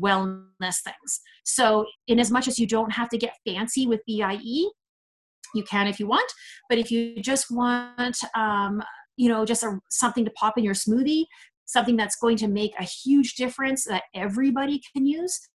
wellness 0.00 0.82
things. 0.82 1.20
So, 1.44 1.86
in 2.06 2.20
as 2.20 2.30
much 2.30 2.46
as 2.46 2.58
you 2.58 2.66
don't 2.66 2.92
have 2.92 3.08
to 3.08 3.18
get 3.18 3.34
fancy 3.46 3.86
with 3.86 4.00
BIE, 4.06 4.68
you 5.54 5.62
can 5.68 5.86
if 5.86 5.98
you 5.98 6.06
want, 6.06 6.30
but 6.68 6.78
if 6.78 6.90
you 6.90 7.20
just 7.22 7.46
want 7.50 8.18
um, 8.36 8.82
you 9.16 9.28
know 9.28 9.44
just 9.44 9.62
a, 9.62 9.78
something 9.90 10.24
to 10.24 10.30
pop 10.32 10.58
in 10.58 10.64
your 10.64 10.74
smoothie 10.74 11.24
something 11.66 11.96
that's 11.96 12.16
going 12.16 12.36
to 12.36 12.48
make 12.48 12.72
a 12.78 12.84
huge 12.84 13.34
difference 13.34 13.84
that 13.84 14.04
everybody 14.14 14.80
can 14.94 15.06
use 15.06 15.48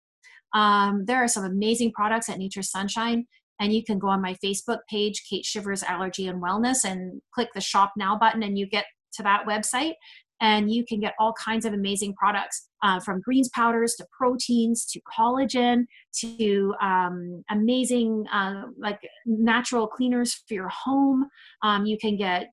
um, 0.54 1.06
there 1.06 1.24
are 1.24 1.28
some 1.28 1.46
amazing 1.46 1.92
products 1.92 2.30
at 2.30 2.38
nature 2.38 2.64
sunshine 2.64 3.26
And 3.60 3.74
you 3.74 3.84
can 3.84 4.00
go 4.00 4.08
on 4.08 4.22
my 4.22 4.36
Facebook 4.44 4.80
page, 4.90 5.24
Kate 5.30 5.46
Shivers 5.46 5.84
Allergy 5.84 6.28
and 6.28 6.42
Wellness, 6.42 6.86
and 6.86 7.22
click 7.34 7.50
the 7.54 7.62
Shop 7.62 7.92
Now 7.98 8.18
button, 8.18 8.42
and 8.42 8.58
you 8.58 8.66
get 8.66 8.86
to 9.14 9.24
that 9.24 9.46
website. 9.46 9.94
And 10.42 10.72
you 10.72 10.86
can 10.86 11.02
get 11.02 11.16
all 11.20 11.34
kinds 11.34 11.66
of 11.66 11.74
amazing 11.74 12.14
products 12.14 12.70
uh, 12.82 13.02
from 13.02 13.20
greens 13.20 13.50
powders 13.54 13.96
to 13.96 14.06
proteins 14.18 14.86
to 14.86 15.02
collagen 15.02 15.84
to 16.22 16.74
um, 16.82 17.44
amazing 17.50 18.26
uh, 18.32 18.64
like 18.78 19.02
natural 19.26 19.86
cleaners 19.86 20.42
for 20.48 20.54
your 20.54 20.70
home. 20.70 21.28
Um, 21.62 21.86
you 21.86 21.98
can 21.98 22.16
get 22.16 22.52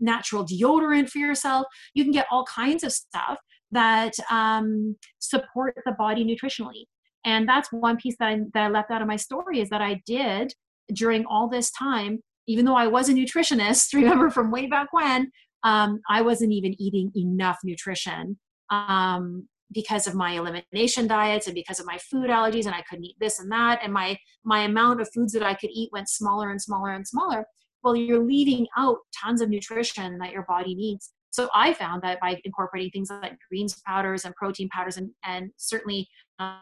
natural 0.00 0.44
deodorant 0.44 1.08
for 1.08 1.18
yourself. 1.18 1.66
You 1.94 2.04
can 2.04 2.12
get 2.12 2.26
all 2.30 2.44
kinds 2.44 2.84
of 2.84 2.92
stuff 2.92 3.38
that 3.70 4.12
um, 4.30 4.96
support 5.18 5.74
the 5.84 5.92
body 5.92 6.24
nutritionally. 6.24 6.84
And 7.24 7.48
that's 7.48 7.70
one 7.72 7.96
piece 7.96 8.16
that 8.18 8.28
I, 8.28 8.40
that 8.54 8.64
I 8.64 8.68
left 8.68 8.90
out 8.90 9.02
of 9.02 9.08
my 9.08 9.16
story 9.16 9.60
is 9.60 9.68
that 9.70 9.82
I 9.82 10.00
did 10.06 10.52
during 10.92 11.26
all 11.26 11.48
this 11.48 11.70
time, 11.70 12.20
even 12.46 12.64
though 12.64 12.76
I 12.76 12.86
was 12.86 13.08
a 13.08 13.12
nutritionist, 13.12 13.92
remember 13.94 14.30
from 14.30 14.50
way 14.50 14.66
back 14.66 14.92
when, 14.92 15.30
um, 15.64 16.00
I 16.08 16.22
wasn't 16.22 16.52
even 16.52 16.80
eating 16.80 17.10
enough 17.16 17.58
nutrition 17.64 18.38
um, 18.70 19.48
because 19.72 20.06
of 20.06 20.14
my 20.14 20.32
elimination 20.32 21.06
diets 21.06 21.46
and 21.46 21.54
because 21.54 21.80
of 21.80 21.86
my 21.86 21.98
food 21.98 22.30
allergies, 22.30 22.66
and 22.66 22.74
I 22.74 22.82
couldn't 22.88 23.04
eat 23.04 23.16
this 23.18 23.40
and 23.40 23.50
that, 23.52 23.80
and 23.82 23.92
my 23.92 24.16
my 24.44 24.60
amount 24.60 25.00
of 25.00 25.10
foods 25.12 25.32
that 25.32 25.42
I 25.42 25.54
could 25.54 25.70
eat 25.72 25.90
went 25.92 26.08
smaller 26.08 26.50
and 26.50 26.62
smaller 26.62 26.92
and 26.92 27.06
smaller. 27.06 27.44
Well, 27.82 27.96
you're 27.96 28.24
leaving 28.24 28.66
out 28.76 28.98
tons 29.18 29.40
of 29.40 29.48
nutrition 29.48 30.18
that 30.18 30.32
your 30.32 30.42
body 30.42 30.74
needs. 30.74 31.12
So 31.30 31.48
I 31.54 31.72
found 31.74 32.02
that 32.02 32.20
by 32.20 32.40
incorporating 32.44 32.90
things 32.90 33.10
like 33.10 33.36
greens 33.48 33.80
powders 33.86 34.24
and 34.24 34.34
protein 34.34 34.68
powders 34.70 34.96
and, 34.96 35.10
and 35.24 35.50
certainly 35.56 36.08
uh, 36.38 36.58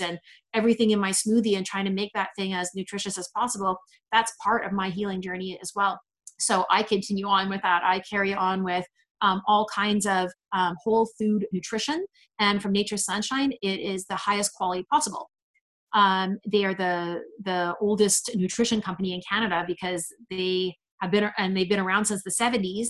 and 0.00 0.18
everything 0.52 0.90
in 0.90 0.98
my 0.98 1.10
smoothie 1.10 1.56
and 1.56 1.64
trying 1.64 1.84
to 1.84 1.92
make 1.92 2.10
that 2.14 2.30
thing 2.36 2.52
as 2.52 2.70
nutritious 2.74 3.16
as 3.16 3.28
possible, 3.36 3.78
that's 4.12 4.32
part 4.42 4.64
of 4.64 4.72
my 4.72 4.90
healing 4.90 5.22
journey 5.22 5.58
as 5.62 5.72
well. 5.74 6.00
So 6.38 6.64
I 6.70 6.82
continue 6.82 7.26
on 7.26 7.48
with 7.48 7.62
that. 7.62 7.82
I 7.84 8.00
carry 8.00 8.34
on 8.34 8.64
with 8.64 8.84
um, 9.22 9.42
all 9.46 9.66
kinds 9.72 10.06
of 10.06 10.30
um, 10.52 10.74
whole 10.82 11.08
food 11.18 11.46
nutrition. 11.52 12.04
And 12.38 12.62
from 12.62 12.72
Nature's 12.72 13.04
Sunshine, 13.04 13.52
it 13.62 13.80
is 13.80 14.06
the 14.06 14.16
highest 14.16 14.54
quality 14.54 14.84
possible. 14.90 15.29
Um, 15.92 16.38
they 16.46 16.64
are 16.64 16.74
the 16.74 17.22
the 17.44 17.74
oldest 17.80 18.30
nutrition 18.36 18.80
company 18.80 19.12
in 19.14 19.20
Canada 19.28 19.64
because 19.66 20.06
they 20.30 20.76
have 21.00 21.10
been 21.10 21.30
and 21.38 21.56
they've 21.56 21.68
been 21.68 21.80
around 21.80 22.04
since 22.04 22.22
the 22.22 22.30
70s 22.30 22.88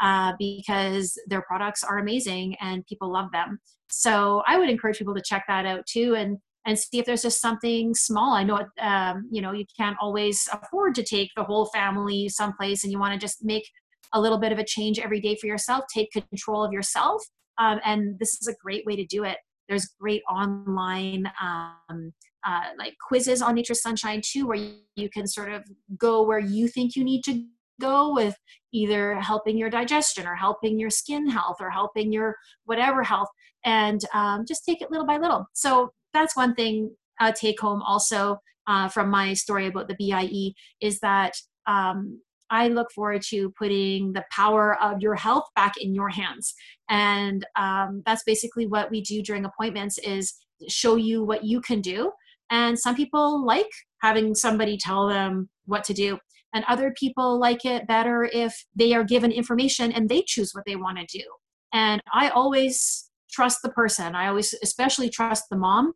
uh, 0.00 0.32
because 0.38 1.18
their 1.28 1.42
products 1.42 1.84
are 1.84 1.98
amazing 1.98 2.56
and 2.60 2.84
people 2.86 3.12
love 3.12 3.30
them. 3.32 3.60
So 3.90 4.42
I 4.46 4.58
would 4.58 4.70
encourage 4.70 4.98
people 4.98 5.14
to 5.14 5.22
check 5.22 5.44
that 5.48 5.66
out 5.66 5.86
too 5.86 6.14
and 6.16 6.38
and 6.64 6.78
see 6.78 6.98
if 6.98 7.06
there's 7.06 7.22
just 7.22 7.40
something 7.40 7.94
small. 7.94 8.34
I 8.34 8.44
know 8.44 8.66
um, 8.80 9.28
you 9.30 9.42
know 9.42 9.52
you 9.52 9.64
can't 9.78 9.96
always 10.00 10.48
afford 10.52 10.94
to 10.96 11.02
take 11.02 11.30
the 11.36 11.44
whole 11.44 11.66
family 11.66 12.28
someplace, 12.28 12.84
and 12.84 12.92
you 12.92 12.98
want 12.98 13.14
to 13.14 13.24
just 13.24 13.44
make 13.44 13.68
a 14.12 14.20
little 14.20 14.38
bit 14.38 14.52
of 14.52 14.58
a 14.58 14.64
change 14.64 14.98
every 14.98 15.20
day 15.20 15.36
for 15.36 15.46
yourself. 15.46 15.84
Take 15.92 16.10
control 16.12 16.64
of 16.64 16.72
yourself, 16.72 17.22
um, 17.58 17.80
and 17.84 18.18
this 18.18 18.40
is 18.40 18.46
a 18.46 18.54
great 18.62 18.86
way 18.86 18.96
to 18.96 19.04
do 19.04 19.24
it. 19.24 19.38
There's 19.68 19.88
great 20.00 20.22
online 20.30 21.30
um, 21.40 22.12
uh, 22.44 22.64
like 22.78 22.94
quizzes 23.06 23.42
on 23.42 23.54
Nature 23.54 23.74
Sunshine 23.74 24.20
too, 24.24 24.46
where 24.46 24.58
you 24.96 25.10
can 25.10 25.26
sort 25.26 25.52
of 25.52 25.64
go 25.96 26.22
where 26.22 26.38
you 26.38 26.68
think 26.68 26.96
you 26.96 27.04
need 27.04 27.22
to 27.24 27.44
go 27.80 28.12
with 28.12 28.36
either 28.72 29.14
helping 29.20 29.58
your 29.58 29.70
digestion 29.70 30.26
or 30.26 30.34
helping 30.34 30.78
your 30.78 30.90
skin 30.90 31.28
health 31.28 31.56
or 31.60 31.70
helping 31.70 32.12
your 32.12 32.36
whatever 32.64 33.02
health, 33.02 33.28
and 33.64 34.04
um, 34.14 34.44
just 34.46 34.64
take 34.64 34.82
it 34.82 34.90
little 34.90 35.06
by 35.06 35.18
little. 35.18 35.46
So 35.52 35.92
that's 36.12 36.36
one 36.36 36.54
thing 36.54 36.94
uh, 37.20 37.32
take 37.32 37.60
home 37.60 37.82
also 37.82 38.38
uh, 38.66 38.88
from 38.88 39.10
my 39.10 39.32
story 39.34 39.66
about 39.66 39.88
the 39.88 39.96
BIE 39.98 40.52
is 40.80 41.00
that 41.00 41.34
um, 41.66 42.20
I 42.50 42.68
look 42.68 42.92
forward 42.92 43.22
to 43.30 43.50
putting 43.58 44.12
the 44.12 44.24
power 44.30 44.80
of 44.82 45.00
your 45.00 45.14
health 45.14 45.44
back 45.56 45.74
in 45.80 45.94
your 45.94 46.10
hands. 46.10 46.54
And 46.88 47.46
um, 47.56 48.02
that's 48.04 48.24
basically 48.24 48.66
what 48.66 48.90
we 48.90 49.00
do 49.00 49.22
during 49.22 49.44
appointments 49.44 49.98
is 49.98 50.34
show 50.68 50.96
you 50.96 51.24
what 51.24 51.44
you 51.44 51.60
can 51.60 51.80
do. 51.80 52.12
And 52.52 52.78
some 52.78 52.94
people 52.94 53.44
like 53.44 53.70
having 54.02 54.34
somebody 54.34 54.76
tell 54.76 55.08
them 55.08 55.48
what 55.64 55.82
to 55.84 55.94
do. 55.94 56.18
And 56.54 56.64
other 56.68 56.92
people 56.92 57.40
like 57.40 57.64
it 57.64 57.88
better 57.88 58.28
if 58.30 58.66
they 58.76 58.92
are 58.92 59.04
given 59.04 59.32
information 59.32 59.90
and 59.90 60.08
they 60.08 60.22
choose 60.26 60.52
what 60.52 60.64
they 60.66 60.76
want 60.76 60.98
to 60.98 61.18
do. 61.18 61.24
And 61.72 62.02
I 62.12 62.28
always 62.28 63.10
trust 63.32 63.60
the 63.62 63.70
person. 63.70 64.14
I 64.14 64.28
always 64.28 64.54
especially 64.62 65.08
trust 65.08 65.44
the 65.50 65.56
mom 65.56 65.94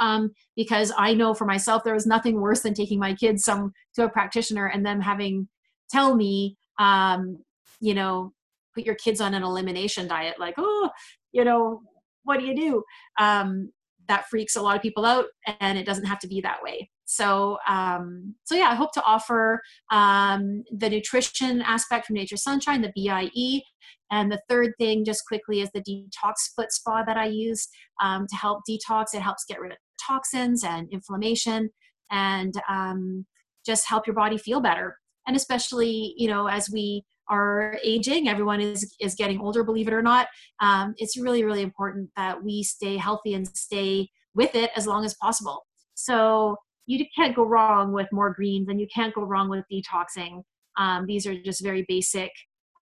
um, 0.00 0.32
because 0.56 0.92
I 0.98 1.14
know 1.14 1.32
for 1.32 1.44
myself 1.44 1.84
there 1.84 1.94
is 1.94 2.06
nothing 2.06 2.40
worse 2.40 2.62
than 2.62 2.74
taking 2.74 2.98
my 2.98 3.14
kids 3.14 3.44
some 3.44 3.72
to 3.94 4.04
a 4.04 4.10
practitioner 4.10 4.66
and 4.66 4.84
them 4.84 5.00
having 5.00 5.48
tell 5.92 6.16
me, 6.16 6.56
um, 6.80 7.38
you 7.80 7.94
know, 7.94 8.32
put 8.74 8.84
your 8.84 8.96
kids 8.96 9.20
on 9.20 9.32
an 9.34 9.44
elimination 9.44 10.08
diet. 10.08 10.40
Like, 10.40 10.54
oh, 10.58 10.90
you 11.30 11.44
know, 11.44 11.82
what 12.24 12.40
do 12.40 12.46
you 12.46 12.56
do? 12.56 12.82
Um, 13.20 13.70
that 14.08 14.26
freaks 14.28 14.56
a 14.56 14.62
lot 14.62 14.76
of 14.76 14.82
people 14.82 15.04
out, 15.04 15.26
and 15.60 15.78
it 15.78 15.86
doesn't 15.86 16.06
have 16.06 16.18
to 16.20 16.28
be 16.28 16.40
that 16.40 16.62
way. 16.62 16.90
So, 17.04 17.58
um, 17.68 18.34
so 18.44 18.54
yeah, 18.54 18.68
I 18.68 18.74
hope 18.74 18.92
to 18.92 19.02
offer 19.04 19.60
um, 19.90 20.64
the 20.70 20.88
nutrition 20.88 21.60
aspect 21.62 22.06
from 22.06 22.14
Nature 22.14 22.36
Sunshine, 22.36 22.80
the 22.80 22.92
BIE, 22.96 23.62
and 24.10 24.30
the 24.30 24.40
third 24.48 24.72
thing, 24.78 25.04
just 25.04 25.26
quickly, 25.26 25.60
is 25.60 25.70
the 25.72 25.82
detox 25.82 26.54
foot 26.54 26.72
spa 26.72 27.02
that 27.04 27.16
I 27.16 27.26
use 27.26 27.68
um, 28.02 28.26
to 28.28 28.36
help 28.36 28.60
detox. 28.68 29.14
It 29.14 29.20
helps 29.20 29.44
get 29.44 29.60
rid 29.60 29.72
of 29.72 29.78
toxins 30.06 30.64
and 30.64 30.88
inflammation 30.90 31.70
and 32.10 32.54
um, 32.68 33.26
just 33.64 33.88
help 33.88 34.06
your 34.06 34.16
body 34.16 34.38
feel 34.38 34.60
better. 34.60 34.96
And 35.26 35.36
especially, 35.36 36.14
you 36.16 36.28
know, 36.28 36.46
as 36.46 36.68
we 36.70 37.04
are 37.28 37.78
aging, 37.84 38.28
everyone 38.28 38.60
is, 38.60 38.94
is 39.00 39.14
getting 39.14 39.40
older, 39.40 39.64
believe 39.64 39.88
it 39.88 39.94
or 39.94 40.02
not. 40.02 40.28
Um, 40.60 40.94
it's 40.98 41.16
really, 41.16 41.44
really 41.44 41.62
important 41.62 42.10
that 42.16 42.42
we 42.42 42.62
stay 42.62 42.96
healthy 42.96 43.34
and 43.34 43.46
stay 43.56 44.08
with 44.34 44.54
it 44.54 44.70
as 44.76 44.86
long 44.86 45.04
as 45.04 45.14
possible. 45.14 45.64
So 45.94 46.56
you 46.86 47.04
can't 47.16 47.34
go 47.36 47.44
wrong 47.44 47.92
with 47.92 48.08
more 48.12 48.34
greens 48.34 48.68
and 48.68 48.80
you 48.80 48.86
can't 48.94 49.14
go 49.14 49.22
wrong 49.22 49.48
with 49.48 49.64
detoxing. 49.72 50.42
Um, 50.76 51.06
these 51.06 51.26
are 51.26 51.40
just 51.42 51.62
very 51.62 51.84
basic 51.88 52.30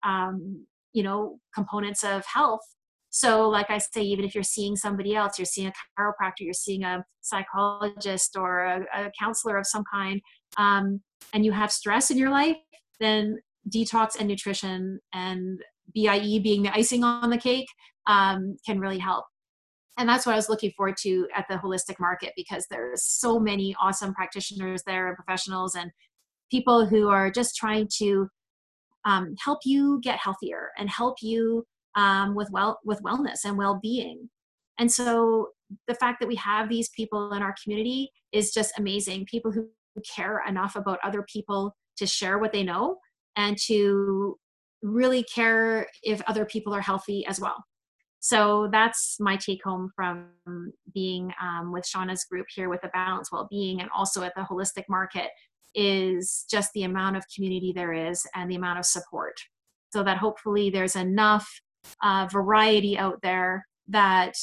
um, 0.04 0.66
you 0.92 1.02
know 1.02 1.38
components 1.54 2.02
of 2.02 2.24
health 2.24 2.62
so 3.10 3.48
like 3.48 3.68
i 3.70 3.76
say 3.76 4.00
even 4.00 4.24
if 4.24 4.34
you're 4.34 4.42
seeing 4.42 4.74
somebody 4.74 5.14
else 5.14 5.38
you're 5.38 5.44
seeing 5.44 5.68
a 5.68 5.72
chiropractor 5.98 6.40
you're 6.40 6.54
seeing 6.54 6.84
a 6.84 7.04
psychologist 7.20 8.34
or 8.36 8.64
a, 8.64 8.80
a 8.94 9.10
counselor 9.18 9.58
of 9.58 9.66
some 9.66 9.84
kind 9.92 10.20
um, 10.56 11.00
and 11.34 11.44
you 11.44 11.52
have 11.52 11.70
stress 11.70 12.10
in 12.10 12.16
your 12.16 12.30
life 12.30 12.56
then 12.98 13.38
detox 13.68 14.16
and 14.18 14.28
nutrition 14.28 15.00
and 15.12 15.60
bie 15.94 16.40
being 16.42 16.62
the 16.62 16.74
icing 16.74 17.04
on 17.04 17.30
the 17.30 17.38
cake 17.38 17.68
um, 18.06 18.56
can 18.64 18.80
really 18.80 18.98
help. 18.98 19.24
And 19.98 20.08
that's 20.08 20.26
what 20.26 20.32
i 20.32 20.36
was 20.36 20.50
looking 20.50 20.72
forward 20.76 20.96
to 21.02 21.26
at 21.34 21.46
the 21.48 21.56
holistic 21.56 21.98
market 21.98 22.32
because 22.36 22.66
there's 22.70 23.04
so 23.04 23.40
many 23.40 23.74
awesome 23.80 24.12
practitioners 24.12 24.82
there 24.86 25.08
and 25.08 25.16
professionals 25.16 25.74
and 25.74 25.90
people 26.50 26.86
who 26.86 27.08
are 27.08 27.30
just 27.30 27.56
trying 27.56 27.88
to 27.98 28.28
um, 29.04 29.34
help 29.42 29.60
you 29.64 30.00
get 30.02 30.18
healthier 30.18 30.70
and 30.78 30.90
help 30.90 31.16
you 31.22 31.64
um, 31.94 32.34
with 32.34 32.48
well 32.50 32.78
with 32.84 33.02
wellness 33.02 33.44
and 33.44 33.56
well-being. 33.56 34.28
And 34.78 34.92
so 34.92 35.48
the 35.88 35.94
fact 35.94 36.20
that 36.20 36.28
we 36.28 36.36
have 36.36 36.68
these 36.68 36.90
people 36.90 37.32
in 37.32 37.42
our 37.42 37.54
community 37.62 38.10
is 38.32 38.52
just 38.52 38.78
amazing. 38.78 39.24
People 39.24 39.50
who 39.50 39.68
care 40.14 40.42
enough 40.46 40.76
about 40.76 40.98
other 41.02 41.24
people 41.32 41.74
to 41.96 42.06
share 42.06 42.38
what 42.38 42.52
they 42.52 42.62
know 42.62 42.98
and 43.36 43.56
to 43.58 44.38
really 44.82 45.22
care 45.24 45.86
if 46.02 46.20
other 46.26 46.44
people 46.44 46.72
are 46.74 46.80
healthy 46.80 47.24
as 47.26 47.40
well 47.40 47.64
so 48.20 48.68
that's 48.72 49.16
my 49.20 49.36
take 49.36 49.62
home 49.62 49.90
from 49.94 50.28
being 50.94 51.32
um, 51.40 51.72
with 51.72 51.84
shauna's 51.84 52.24
group 52.24 52.46
here 52.54 52.68
with 52.68 52.80
the 52.82 52.88
balance 52.88 53.30
well-being 53.30 53.80
and 53.80 53.90
also 53.96 54.22
at 54.22 54.32
the 54.34 54.42
holistic 54.42 54.84
market 54.88 55.30
is 55.76 56.46
just 56.50 56.72
the 56.72 56.84
amount 56.84 57.16
of 57.16 57.24
community 57.32 57.72
there 57.72 57.92
is 57.92 58.26
and 58.34 58.50
the 58.50 58.56
amount 58.56 58.78
of 58.78 58.86
support. 58.86 59.34
So 59.92 60.02
that 60.02 60.16
hopefully 60.16 60.70
there's 60.70 60.96
enough 60.96 61.48
uh, 62.02 62.26
variety 62.32 62.98
out 62.98 63.20
there 63.22 63.66
that 63.88 64.34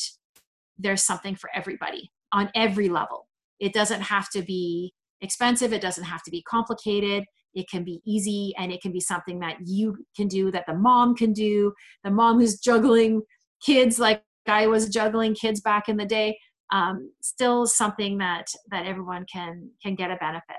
there's 0.77 1.03
something 1.03 1.35
for 1.35 1.49
everybody 1.53 2.11
on 2.31 2.49
every 2.55 2.87
level. 2.87 3.27
It 3.59 3.73
doesn't 3.73 4.01
have 4.01 4.29
to 4.29 4.41
be 4.43 4.93
expensive, 5.21 5.73
it 5.73 5.81
doesn't 5.81 6.03
have 6.03 6.23
to 6.23 6.31
be 6.31 6.43
complicated. 6.43 7.25
It 7.53 7.69
can 7.69 7.83
be 7.83 8.01
easy 8.05 8.53
and 8.57 8.71
it 8.71 8.81
can 8.81 8.91
be 8.91 8.99
something 8.99 9.39
that 9.39 9.57
you 9.65 9.97
can 10.15 10.27
do, 10.27 10.51
that 10.51 10.65
the 10.67 10.75
mom 10.75 11.15
can 11.15 11.33
do, 11.33 11.73
the 12.03 12.11
mom 12.11 12.39
who's 12.39 12.59
juggling 12.59 13.21
kids 13.65 13.99
like 13.99 14.23
I 14.47 14.67
was 14.67 14.89
juggling 14.89 15.35
kids 15.35 15.61
back 15.61 15.87
in 15.87 15.97
the 15.97 16.05
day. 16.05 16.37
Um, 16.71 17.11
still 17.21 17.67
something 17.67 18.17
that 18.17 18.47
that 18.71 18.85
everyone 18.85 19.25
can 19.31 19.69
can 19.83 19.95
get 19.95 20.11
a 20.11 20.15
benefit 20.15 20.55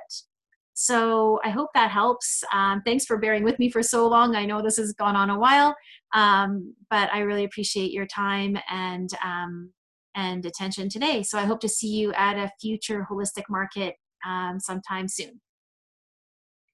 so 0.74 1.40
I 1.44 1.50
hope 1.50 1.70
that 1.74 1.90
helps. 1.90 2.42
Um, 2.52 2.82
thanks 2.84 3.06
for 3.06 3.16
bearing 3.16 3.44
with 3.44 3.58
me 3.60 3.70
for 3.70 3.82
so 3.82 4.08
long. 4.08 4.34
I 4.34 4.44
know 4.44 4.60
this 4.60 4.76
has 4.76 4.92
gone 4.92 5.14
on 5.14 5.30
a 5.30 5.38
while, 5.38 5.74
um, 6.12 6.74
but 6.90 7.08
I 7.12 7.20
really 7.20 7.44
appreciate 7.44 7.92
your 7.92 8.06
time 8.06 8.58
and 8.68 9.08
um, 9.24 9.72
and 10.16 10.44
attention 10.44 10.88
today. 10.88 11.22
So 11.22 11.38
I 11.38 11.44
hope 11.44 11.60
to 11.60 11.68
see 11.68 11.88
you 11.88 12.12
at 12.14 12.36
a 12.36 12.50
future 12.60 13.06
holistic 13.10 13.44
market 13.48 13.94
um, 14.26 14.58
sometime 14.60 15.08
soon. 15.08 15.40